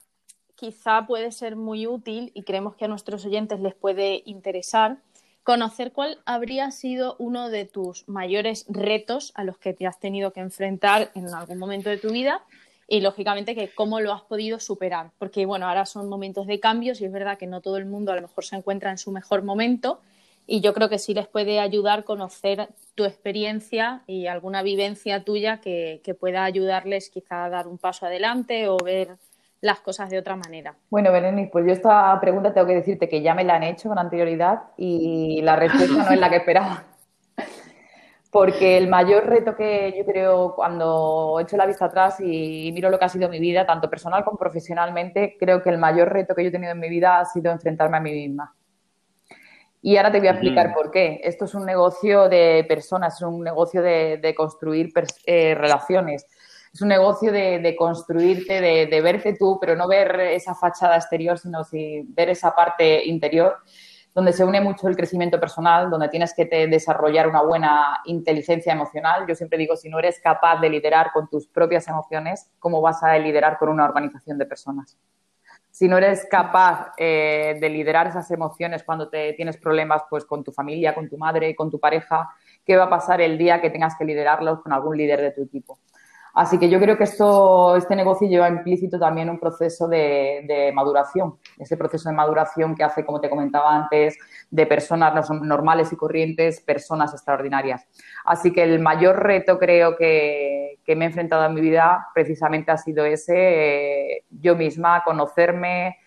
quizá 0.56 1.06
puede 1.06 1.32
ser 1.32 1.56
muy 1.56 1.88
útil 1.88 2.32
y 2.34 2.44
creemos 2.44 2.76
que 2.76 2.86
a 2.86 2.88
nuestros 2.88 3.26
oyentes 3.26 3.60
les 3.60 3.76
puede 3.76 4.24
interesar, 4.26 4.98
conocer 5.50 5.94
cuál 5.94 6.20
habría 6.26 6.70
sido 6.70 7.16
uno 7.18 7.50
de 7.50 7.66
tus 7.66 8.08
mayores 8.08 8.68
retos 8.70 9.32
a 9.34 9.44
los 9.44 9.58
que 9.58 9.74
te 9.74 9.88
has 9.88 10.00
tenido 10.00 10.32
que 10.32 10.42
enfrentar 10.42 11.10
en 11.16 11.28
algún 11.34 11.58
momento 11.58 11.90
de 11.90 11.98
tu 11.98 12.12
vida 12.12 12.44
y 12.88 13.02
lógicamente 13.02 13.56
que 13.56 13.68
cómo 13.74 14.00
lo 14.00 14.14
has 14.14 14.22
podido 14.22 14.60
superar, 14.60 15.10
porque 15.18 15.48
bueno, 15.48 15.68
ahora 15.68 15.88
son 15.88 16.08
momentos 16.08 16.46
de 16.46 16.60
cambios 16.60 17.02
y 17.02 17.06
es 17.06 17.12
verdad 17.12 17.40
que 17.40 17.48
no 17.48 17.62
todo 17.62 17.78
el 17.78 17.88
mundo 17.88 18.12
a 18.12 18.16
lo 18.16 18.22
mejor 18.22 18.46
se 18.46 18.58
encuentra 18.58 18.92
en 18.92 19.00
su 19.00 19.10
mejor 19.10 19.42
momento 19.42 20.02
y 20.46 20.62
yo 20.62 20.76
creo 20.76 20.88
que 20.88 21.00
sí 21.00 21.16
les 21.16 21.28
puede 21.28 21.60
ayudar 21.60 22.04
conocer 22.04 22.70
tu 22.94 23.06
experiencia 23.06 24.04
y 24.06 24.28
alguna 24.28 24.62
vivencia 24.62 25.24
tuya 25.24 25.62
que, 25.62 26.00
que 26.04 26.14
pueda 26.14 26.44
ayudarles 26.44 27.10
quizá 27.10 27.46
a 27.46 27.50
dar 27.50 27.68
un 27.68 27.80
paso 27.80 28.06
adelante 28.06 28.68
o 28.68 28.78
ver 28.78 29.18
las 29.62 29.80
cosas 29.82 30.10
de 30.10 30.18
otra 30.18 30.36
manera. 30.36 30.76
Bueno, 30.90 31.12
Berenice, 31.12 31.50
pues 31.52 31.66
yo 31.66 31.74
esta 31.74 32.18
pregunta 32.20 32.54
tengo 32.54 32.68
que 32.68 32.76
decirte 32.76 33.10
que 33.10 33.22
ya 33.22 33.34
me 33.34 33.44
la 33.44 33.56
han 33.56 33.64
hecho 33.64 33.90
con 33.90 34.00
anterioridad 34.00 34.62
y 34.78 35.42
la 35.42 35.56
respuesta 35.56 36.04
no 36.04 36.12
es 36.12 36.20
la 36.20 36.30
que 36.30 36.38
esperaba. 36.38 36.84
Porque 38.32 38.78
el 38.78 38.88
mayor 38.88 39.26
reto 39.26 39.56
que 39.56 39.94
yo 39.98 40.06
creo 40.06 40.54
cuando 40.56 41.40
echo 41.42 41.58
la 41.58 41.66
vista 41.66 41.86
atrás 41.86 42.20
y 42.20 42.72
miro 42.72 42.90
lo 42.90 43.00
que 43.00 43.06
ha 43.06 43.10
sido 43.10 43.28
mi 43.28 43.40
vida, 43.40 43.66
tanto 43.66 43.90
personal 43.90 44.24
como 44.24 44.38
profesionalmente, 44.38 45.36
creo 45.40 45.64
que 45.64 45.72
el 45.72 45.80
mayor 45.80 46.14
reto 46.14 46.36
que 46.36 46.44
yo 46.44 46.50
he 46.50 46.52
tenido 46.52 46.72
en 46.72 46.80
mi 46.80 46.90
vida 46.90 47.20
ha 47.20 47.26
sido 47.26 47.52
enfrentarme 47.52 47.98
a 47.98 48.02
mí 48.02 48.12
misma. 48.12 48.54
Y 49.82 49.98
ahora 49.98 50.12
te 50.12 50.20
voy 50.20 50.28
a 50.28 50.32
explicar 50.32 50.74
por 50.74 50.92
qué. 50.92 51.22
Esto 51.24 51.46
es 51.46 51.56
un 51.56 51.66
negocio 51.66 52.30
de 52.30 52.66
personas, 52.68 53.16
es 53.16 53.22
un 53.22 53.44
negocio 53.44 53.82
de, 53.82 54.34
construir 54.36 54.92
eh, 55.26 55.56
relaciones 55.56 56.28
es 56.74 56.82
un 56.82 56.90
negocio 56.90 57.32
de, 57.32 57.76
construirte, 57.78 58.62
de, 58.62 59.02
verte 59.02 59.36
tú, 59.38 59.58
pero 59.60 59.76
no 59.76 59.88
ver 59.88 60.20
esa 60.20 60.54
fachada 60.54 60.96
exterior, 60.96 61.38
sino 61.38 61.62
ver 61.72 62.30
esa 62.30 62.56
parte 62.56 63.06
interior. 63.06 63.58
donde 64.14 64.34
se 64.34 64.44
une 64.44 64.60
mucho 64.60 64.88
el 64.88 64.98
crecimiento 64.98 65.40
personal, 65.40 65.90
donde 65.90 66.10
tienes 66.10 66.34
que 66.34 66.46
desarrollar 66.46 67.28
una 67.28 67.42
buena 67.44 68.00
inteligencia 68.06 68.74
emocional. 68.74 69.26
Yo 69.28 69.36
siempre 69.36 69.58
digo, 69.58 69.76
si 69.76 69.88
no 69.88 70.00
eres 70.00 70.20
capaz 70.20 70.60
de 70.60 70.70
liderar 70.70 71.12
con 71.14 71.30
tus 71.30 71.48
propias 71.48 71.88
emociones, 71.88 72.52
¿cómo 72.60 72.82
vas 72.82 73.02
a 73.04 73.18
liderar 73.18 73.58
con 73.58 73.70
una 73.70 73.86
organización 73.86 74.38
de 74.38 74.46
personas? 74.46 74.98
Si 75.72 75.88
no 75.88 75.98
eres 75.98 76.28
capaz 76.30 76.94
eh, 76.98 77.58
de 77.62 77.70
liderar 77.70 78.08
esas 78.08 78.30
emociones 78.32 78.84
cuando 78.84 79.10
te 79.10 79.34
tienes 79.34 79.58
problemas 79.58 80.02
pues, 80.10 80.26
con 80.26 80.44
tu 80.44 80.52
familia, 80.52 80.96
con 80.96 81.08
tu 81.08 81.18
madre, 81.18 81.56
con 81.56 81.70
tu 81.70 81.80
pareja, 81.80 82.30
¿qué 82.66 82.76
va 82.76 82.86
a 82.86 82.90
pasar 82.90 83.22
el 83.22 83.38
día 83.38 83.62
que 83.62 83.70
tengas 83.70 83.96
que 83.96 84.06
liderarlos 84.06 84.62
con 84.62 84.74
algún 84.74 84.98
líder 84.98 85.22
de 85.22 85.32
tu 85.32 85.44
equipo? 85.44 85.80
Así 86.34 86.60
que 86.60 86.70
yo 86.70 86.80
creo 86.80 86.98
que 86.98 87.04
esto, 87.04 87.76
este 87.76 87.96
negocio 87.96 88.28
lleva 88.28 88.48
implícito 88.50 89.00
también 89.00 89.30
un 89.30 89.40
proceso 89.40 89.88
de, 89.88 90.72
maduración, 90.74 91.38
ese 91.58 91.76
proceso 91.76 92.10
de 92.10 92.16
maduración 92.16 92.76
que 92.76 92.84
hace, 92.84 93.06
como 93.06 93.20
te 93.20 93.30
comentaba 93.30 93.76
antes, 93.76 94.18
de 94.50 94.66
personas 94.66 95.30
normales 95.30 95.92
y 95.92 95.96
corrientes, 95.96 96.62
personas 96.62 97.14
extraordinarias. 97.14 97.88
Así 98.26 98.54
que 98.54 98.64
el 98.64 98.80
mayor 98.80 99.24
reto 99.24 99.58
creo 99.58 99.96
que, 99.96 100.78
me 100.88 101.06
he 101.06 101.08
enfrentado 101.08 101.46
en 101.46 101.54
mi 101.54 101.62
vida 101.62 102.08
precisamente 102.16 102.72
ha 102.72 102.78
sido 102.78 103.06
ese, 103.06 103.36
eh, 103.36 104.24
yo 104.32 104.56
misma, 104.56 105.04
conocerme, 105.04 105.98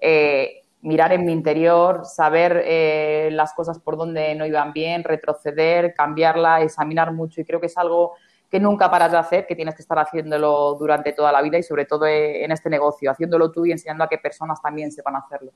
eh, 0.00 0.62
mirar 0.82 1.12
en 1.12 1.24
mi 1.24 1.32
interior, 1.32 2.04
saber 2.04 2.62
eh, 2.64 3.30
las 3.32 3.52
cosas 3.52 3.80
por 3.80 3.96
donde 3.96 4.34
no 4.34 4.46
iban 4.46 4.72
bien, 4.72 5.02
retroceder, 5.02 5.92
cambiarla, 5.94 6.62
examinar 6.62 7.12
mucho 7.12 7.40
y 7.40 7.44
creo 7.44 7.60
que 7.60 7.66
es 7.66 7.76
algo 7.76 8.14
que 8.50 8.58
nunca 8.58 8.90
paras 8.90 9.12
de 9.12 9.18
hacer, 9.18 9.46
que 9.46 9.54
tienes 9.54 9.74
que 9.74 9.82
estar 9.82 9.98
haciéndolo 9.98 10.74
durante 10.78 11.12
toda 11.12 11.30
la 11.32 11.42
vida 11.42 11.58
y 11.58 11.62
sobre 11.62 11.84
todo 11.84 12.06
en 12.06 12.50
este 12.50 12.70
negocio, 12.70 13.10
haciéndolo 13.10 13.52
tú 13.52 13.66
y 13.66 13.72
enseñando 13.72 14.04
a 14.04 14.08
que 14.08 14.18
personas 14.18 14.60
también 14.62 14.90
sepan 14.90 15.16
hacerlo. 15.16 15.52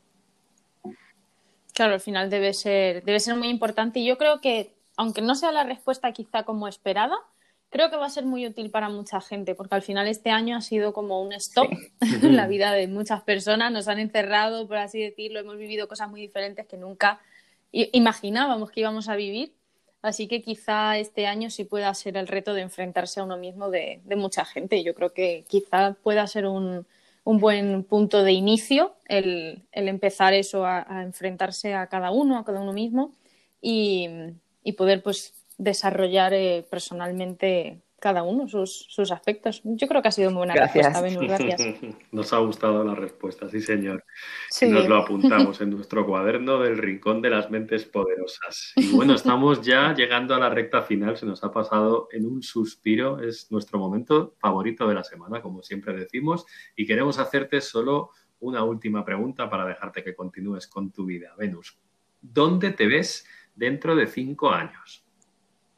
Claro, 1.73 1.95
al 1.95 2.01
final 2.01 2.29
debe 2.29 2.53
ser, 2.53 3.03
debe 3.03 3.19
ser 3.19 3.35
muy 3.35 3.49
importante 3.49 3.99
y 4.01 4.07
yo 4.07 4.19
creo 4.19 4.41
que, 4.41 4.75
aunque 4.97 5.23
no 5.23 5.35
sea 5.35 5.53
la 5.53 5.65
respuesta 5.65 6.13
quizá 6.13 6.43
como 6.43 6.69
esperada, 6.69 7.17
creo 7.71 7.89
que 7.89 7.97
va 7.97 8.05
a 8.05 8.11
ser 8.11 8.27
muy 8.27 8.47
útil 8.47 8.71
para 8.71 8.91
mucha 8.91 9.23
gente, 9.23 9.55
porque 9.55 9.75
al 9.75 9.83
final 9.83 10.07
este 10.07 10.31
año 10.31 10.55
ha 10.55 10.61
sido 10.61 10.93
como 10.93 11.23
un 11.23 11.33
stop 11.33 11.71
en 12.23 12.37
la 12.37 12.47
vida 12.47 12.73
de 12.73 12.89
muchas 12.89 13.23
personas, 13.23 13.73
nos 13.73 13.89
han 13.89 14.01
encerrado, 14.01 14.69
por 14.69 14.77
así 14.77 15.01
decirlo, 15.01 15.41
hemos 15.41 15.57
vivido 15.57 15.89
cosas 15.89 16.11
muy 16.11 16.21
diferentes 16.21 16.67
que 16.67 16.77
nunca 16.77 17.21
imaginábamos 17.73 18.71
que 18.71 18.81
íbamos 18.81 19.09
a 19.09 19.17
vivir 19.17 19.55
Así 20.03 20.27
que 20.27 20.43
quizá 20.43 20.99
este 20.99 21.27
año 21.27 21.49
sí 21.49 21.65
pueda 21.65 21.95
ser 21.95 22.17
el 22.17 22.27
reto 22.27 22.55
de 22.55 22.63
enfrentarse 22.63 23.21
a 23.21 23.25
uno 23.25 23.37
mismo 23.37 23.71
de, 23.71 24.01
mucha 24.17 24.45
gente. 24.45 24.83
Yo 24.83 24.95
creo 24.95 25.13
que 25.13 25.45
quizá 25.49 25.95
pueda 26.03 26.27
ser 26.27 26.47
un, 26.47 26.85
buen 27.25 27.85
punto 27.85 28.25
de 28.25 28.33
inicio 28.33 28.97
el, 29.07 29.63
empezar 29.71 30.35
eso 30.35 30.67
a, 30.67 30.85
enfrentarse 31.05 31.75
a 31.75 31.87
cada 31.87 32.11
uno, 32.11 32.37
a 32.37 32.45
cada 32.45 32.61
uno 32.61 32.73
mismo 32.73 33.13
y, 33.61 34.09
poder 34.77 35.03
pues 35.03 35.35
desarrollar 35.57 36.35
eh, 36.35 36.65
personalmente 36.69 37.79
cada 38.03 38.25
uno 38.25 38.49
sus, 38.49 38.87
sus 38.89 39.13
aspectos. 39.13 39.61
Yo 39.63 39.87
creo 39.87 40.03
que 40.03 40.09
ha 40.09 40.11
sido 40.11 40.33
muy 40.33 40.39
buena 40.39 40.55
respuesta, 40.55 41.01
Gracias. 41.01 41.63
Nos 42.11 42.33
ha 42.33 42.39
gustado 42.39 42.83
la 42.83 42.97
respuesta, 42.97 43.49
sí, 43.49 43.61
señor. 43.61 44.05
Y 44.61 44.67
nos 44.67 44.89
lo 44.89 44.97
apuntamos 44.97 45.61
en 45.61 45.71
nuestro 45.71 46.05
cuaderno 46.05 46.59
del 46.59 46.79
Rincón 46.79 47.23
de 47.23 47.31
las 47.31 47.49
Mentes 47.53 47.85
Poderosas. 47.85 48.73
Y 48.75 48.91
bueno, 48.91 49.15
estamos 49.15 49.63
ya 49.63 49.95
llegando 49.95 50.35
a 50.35 50.41
la 50.41 50.51
recta 50.51 50.83
final. 50.83 51.17
Se 51.17 51.27
nos 51.27 51.45
ha 51.45 51.53
pasado 51.53 52.09
en 52.11 52.27
un 52.27 52.43
suspiro. 52.43 53.23
Es 53.23 53.53
nuestro 53.53 53.79
momento 53.79 54.35
favorito 54.41 54.89
de 54.89 54.95
la 54.95 55.05
semana, 55.05 55.41
como 55.41 55.63
siempre 55.63 55.95
decimos. 55.95 56.45
Y 56.75 56.87
queremos 56.87 57.21
hacerte 57.21 57.61
solo 57.61 58.11
una 58.41 58.65
última 58.65 59.05
pregunta 59.05 59.49
para 59.49 59.65
dejarte 59.65 60.03
que 60.03 60.17
continúes 60.17 60.67
con 60.67 60.91
tu 60.91 61.07
vida. 61.07 61.37
Venus, 61.39 61.79
¿dónde 62.21 62.73
te 62.73 62.89
ves 62.89 63.25
dentro 63.55 63.95
de 63.95 64.09
cinco 64.09 64.51
años? 64.51 65.02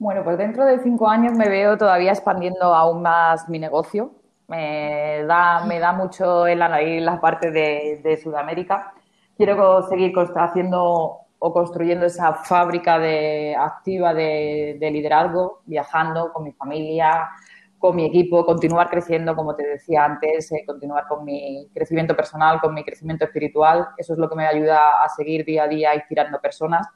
Bueno, 0.05 0.23
pues 0.23 0.37
dentro 0.37 0.67
de 0.67 0.81
cinco 0.81 1.09
años 1.09 1.33
me 1.33 1.49
veo 1.49 1.79
todavía 1.79 2.11
expandiendo 2.11 2.75
aún 2.75 3.01
más 3.01 3.49
mi 3.49 3.59
negocio. 3.59 4.11
Me 4.49 5.25
da, 5.27 5.65
me 5.65 5.79
da 5.79 5.95
mucho 5.95 6.47
en 6.47 6.59
la, 6.59 6.69
la 6.69 7.21
parte 7.23 7.51
de, 7.51 8.21
Sudamérica. 8.23 8.93
Quiero 9.35 9.89
seguir 9.89 10.13
haciendo 10.37 11.21
o 11.39 11.53
construyendo 11.55 12.05
esa 12.05 12.35
fábrica 12.35 12.99
de, 12.99 13.57
activa 13.59 14.13
de, 14.13 14.77
liderazgo, 14.93 15.63
viajando 15.65 16.35
con 16.35 16.45
mi 16.45 16.53
familia, 16.53 17.31
con 17.79 17.97
mi 17.97 18.05
equipo, 18.05 18.45
continuar 18.45 18.91
creciendo, 18.91 19.35
como 19.35 19.57
te 19.57 19.67
decía 19.67 20.05
antes, 20.05 20.53
eh, 20.53 20.65
continuar 20.67 21.07
con 21.09 21.25
mi 21.25 21.71
crecimiento 21.73 22.15
personal, 22.15 22.61
con 22.61 22.75
mi 22.75 22.85
crecimiento 22.85 23.25
espiritual. 23.25 23.89
Eso 23.97 24.13
es 24.13 24.19
lo 24.19 24.29
que 24.29 24.37
me 24.37 24.47
ayuda 24.47 25.03
a 25.03 25.09
seguir 25.09 25.47
día 25.47 25.63
a 25.63 25.69
día 25.69 25.95
inspirando 25.95 26.39
personas 26.43 26.87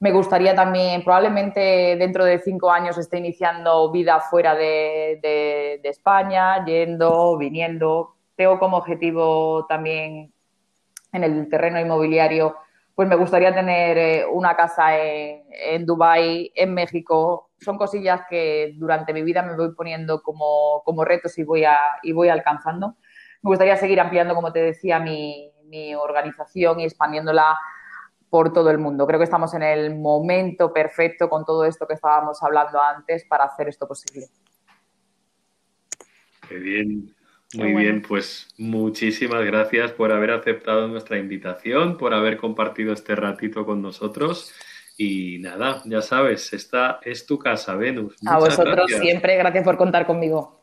me 0.00 0.12
gustaría 0.12 0.54
también, 0.54 1.02
probablemente 1.02 1.96
dentro 1.98 2.24
de 2.24 2.38
cinco 2.38 2.70
años 2.70 2.96
esté 2.98 3.18
iniciando 3.18 3.90
vida 3.90 4.20
fuera 4.20 4.54
de, 4.54 5.80
España, 5.82 6.64
yendo, 6.64 7.36
viniendo. 7.36 8.14
Tengo 8.36 8.58
como 8.58 8.76
objetivo 8.76 9.66
también 9.66 10.32
en 11.12 11.24
el 11.24 11.48
terreno 11.48 11.80
inmobiliario, 11.80 12.56
pues 12.94 13.08
me 13.08 13.16
gustaría 13.16 13.54
tener 13.54 13.98
eh, 13.98 14.26
una 14.26 14.54
casa 14.54 14.96
en, 14.98 15.44
en 15.50 15.86
Dubái, 15.86 16.52
en 16.54 16.74
México. 16.74 17.50
Son 17.58 17.78
cosillas 17.78 18.20
que 18.28 18.74
durante 18.76 19.12
mi 19.12 19.22
vida 19.22 19.42
me 19.42 19.56
voy 19.56 19.74
poniendo 19.74 20.22
como, 20.22 21.04
retos 21.04 21.38
y 21.38 21.44
voy, 21.44 21.64
a, 21.64 21.76
y 22.02 22.12
voy 22.12 22.28
alcanzando. 22.28 22.96
Me 23.42 23.50
gustaría 23.50 23.76
seguir 23.76 24.00
ampliando, 24.00 24.34
como 24.34 24.52
te 24.52 24.60
decía, 24.60 25.00
mi, 25.00 25.50
mi 25.64 25.94
organización 25.94 26.80
y 26.80 26.84
expandiéndola 26.84 27.56
por 28.30 28.52
todo 28.52 28.70
el 28.70 28.78
mundo. 28.78 29.06
Creo 29.06 29.18
que 29.18 29.24
estamos 29.24 29.54
en 29.54 29.62
el 29.62 29.96
momento 29.96 30.72
perfecto 30.72 31.28
con 31.28 31.44
todo 31.44 31.64
esto 31.64 31.86
que 31.86 31.94
estábamos 31.94 32.42
hablando 32.42 32.80
antes 32.80 33.24
para 33.24 33.44
hacer 33.44 33.68
esto 33.68 33.86
posible. 33.86 34.26
Qué 36.48 36.56
bien, 36.56 37.14
muy 37.54 37.74
bien, 37.74 38.02
pues 38.02 38.48
muchísimas 38.58 39.44
gracias 39.44 39.92
por 39.92 40.12
haber 40.12 40.30
aceptado 40.32 40.88
nuestra 40.88 41.18
invitación, 41.18 41.96
por 41.96 42.12
haber 42.12 42.36
compartido 42.36 42.92
este 42.92 43.14
ratito 43.14 43.64
con 43.64 43.80
nosotros. 43.80 44.52
Y 44.96 45.38
nada, 45.38 45.82
ya 45.84 46.02
sabes, 46.02 46.52
esta 46.52 46.98
es 47.04 47.24
tu 47.24 47.38
casa, 47.38 47.76
Venus. 47.76 48.16
A 48.26 48.38
vosotros 48.38 48.90
siempre, 48.90 49.36
gracias 49.36 49.64
por 49.64 49.76
contar 49.76 50.06
conmigo. 50.06 50.60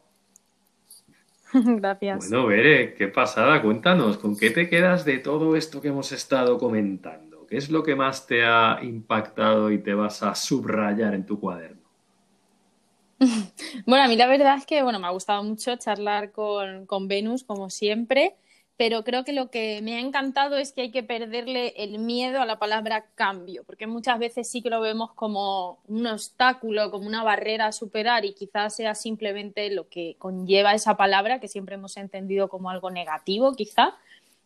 gracias. 1.53 2.29
Bueno, 2.29 2.47
Bere, 2.47 2.93
qué 2.95 3.07
pasada, 3.07 3.61
cuéntanos, 3.61 4.17
¿con 4.17 4.37
qué 4.37 4.49
te 4.49 4.69
quedas 4.69 5.05
de 5.05 5.19
todo 5.19 5.55
esto 5.55 5.81
que 5.81 5.87
hemos 5.87 6.11
estado 6.11 6.57
comentando? 6.57 7.24
¿Qué 7.47 7.57
es 7.57 7.69
lo 7.69 7.83
que 7.83 7.95
más 7.95 8.27
te 8.27 8.45
ha 8.45 8.79
impactado 8.81 9.71
y 9.71 9.79
te 9.79 9.93
vas 9.93 10.23
a 10.23 10.35
subrayar 10.35 11.13
en 11.13 11.25
tu 11.25 11.39
cuaderno? 11.39 11.81
Bueno, 13.85 14.05
a 14.05 14.07
mí 14.07 14.15
la 14.15 14.27
verdad 14.27 14.57
es 14.57 14.65
que 14.65 14.81
bueno, 14.83 14.99
me 14.99 15.07
ha 15.07 15.11
gustado 15.11 15.43
mucho 15.43 15.75
charlar 15.75 16.31
con, 16.31 16.85
con 16.85 17.07
Venus, 17.07 17.43
como 17.43 17.69
siempre, 17.69 18.35
pero 18.77 19.03
creo 19.05 19.23
que 19.23 19.31
lo 19.31 19.49
que 19.49 19.79
me 19.81 19.95
ha 19.95 19.99
encantado 19.99 20.57
es 20.57 20.73
que 20.73 20.81
hay 20.81 20.91
que 20.91 21.03
perderle 21.03 21.73
el 21.77 21.97
miedo 21.99 22.41
a 22.41 22.45
la 22.45 22.59
palabra 22.59 23.05
cambio, 23.15 23.63
porque 23.63 23.87
muchas 23.87 24.19
veces 24.19 24.49
sí 24.49 24.61
que 24.61 24.69
lo 24.69 24.81
vemos 24.81 25.13
como 25.13 25.79
un 25.87 26.05
obstáculo, 26.07 26.91
como 26.91 27.07
una 27.07 27.23
barrera 27.23 27.67
a 27.67 27.71
superar 27.71 28.25
y 28.25 28.33
quizás 28.33 28.75
sea 28.75 28.93
simplemente 28.93 29.69
lo 29.71 29.87
que 29.87 30.17
conlleva 30.19 30.73
esa 30.73 30.97
palabra, 30.97 31.39
que 31.39 31.47
siempre 31.47 31.75
hemos 31.75 31.95
entendido 31.95 32.49
como 32.49 32.69
algo 32.69 32.91
negativo, 32.91 33.55
quizá, 33.55 33.95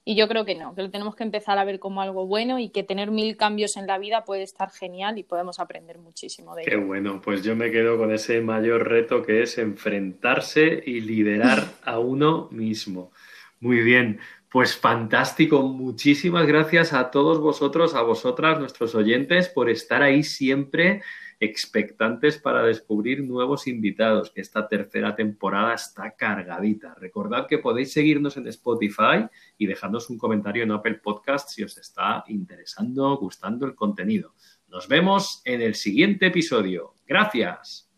y 0.06 0.16
yo 0.16 0.28
creo 0.28 0.46
que 0.46 0.56
no, 0.56 0.74
que 0.76 0.82
lo 0.82 0.90
tenemos 0.90 1.16
que 1.16 1.24
empezar 1.24 1.58
a 1.58 1.66
ver 1.66 1.80
como 1.80 2.02
algo 2.02 2.26
bueno 2.26 2.58
y 2.58 2.70
que 2.70 2.84
tener 2.84 3.12
mil 3.12 3.38
cambios 3.38 3.78
en 3.78 3.86
la 3.86 3.98
vida 3.98 4.24
puede 4.26 4.44
estar 4.44 4.72
genial 4.72 5.18
y 5.18 5.24
podemos 5.24 5.60
aprender 5.60 6.00
muchísimo 6.00 6.56
de 6.56 6.64
ello. 6.64 6.72
Qué 6.72 6.78
bueno, 6.78 7.22
pues 7.22 7.44
yo 7.44 7.56
me 7.56 7.72
quedo 7.72 7.98
con 7.98 8.14
ese 8.14 8.42
mayor 8.42 8.88
reto 8.88 9.24
que 9.24 9.44
es 9.44 9.58
enfrentarse 9.58 10.82
y 10.86 11.02
liderar 11.02 11.64
a 11.84 12.00
uno 12.00 12.48
mismo. 12.52 13.12
Muy 13.60 13.82
bien, 13.82 14.20
pues 14.50 14.76
fantástico. 14.78 15.62
Muchísimas 15.64 16.48
gracias 16.48 16.94
a 16.94 17.12
todos 17.12 17.40
vosotros, 17.40 17.94
a 17.94 18.02
vosotras, 18.02 18.60
nuestros 18.60 18.96
oyentes, 18.96 19.50
por 19.50 19.70
estar 19.70 20.02
ahí 20.02 20.24
siempre 20.24 21.02
expectantes 21.39 22.38
para 22.38 22.63
descubrir 22.63 23.23
nuevos 23.23 23.67
invitados, 23.67 24.32
que 24.32 24.41
esta 24.41 24.67
tercera 24.67 25.15
temporada 25.15 25.73
está 25.73 26.12
cargadita. 26.12 26.95
Recordad 26.95 27.47
que 27.47 27.60
podéis 27.60 27.93
seguirnos 27.93 28.38
en 28.38 28.47
Spotify 28.47 29.28
y 29.58 29.65
dejadnos 29.65 30.10
un 30.10 30.17
comentario 30.17 30.63
en 30.63 30.71
Apple 30.71 30.95
Podcast 30.95 31.49
si 31.49 31.63
os 31.63 31.78
está 31.78 32.23
interesando, 32.28 33.17
gustando 33.17 33.65
el 33.65 33.75
contenido. 33.75 34.34
Nos 34.67 34.88
vemos 34.88 35.41
en 35.45 35.62
el 35.62 35.75
siguiente 35.75 36.28
episodio. 36.28 36.93
Gracias. 37.08 37.88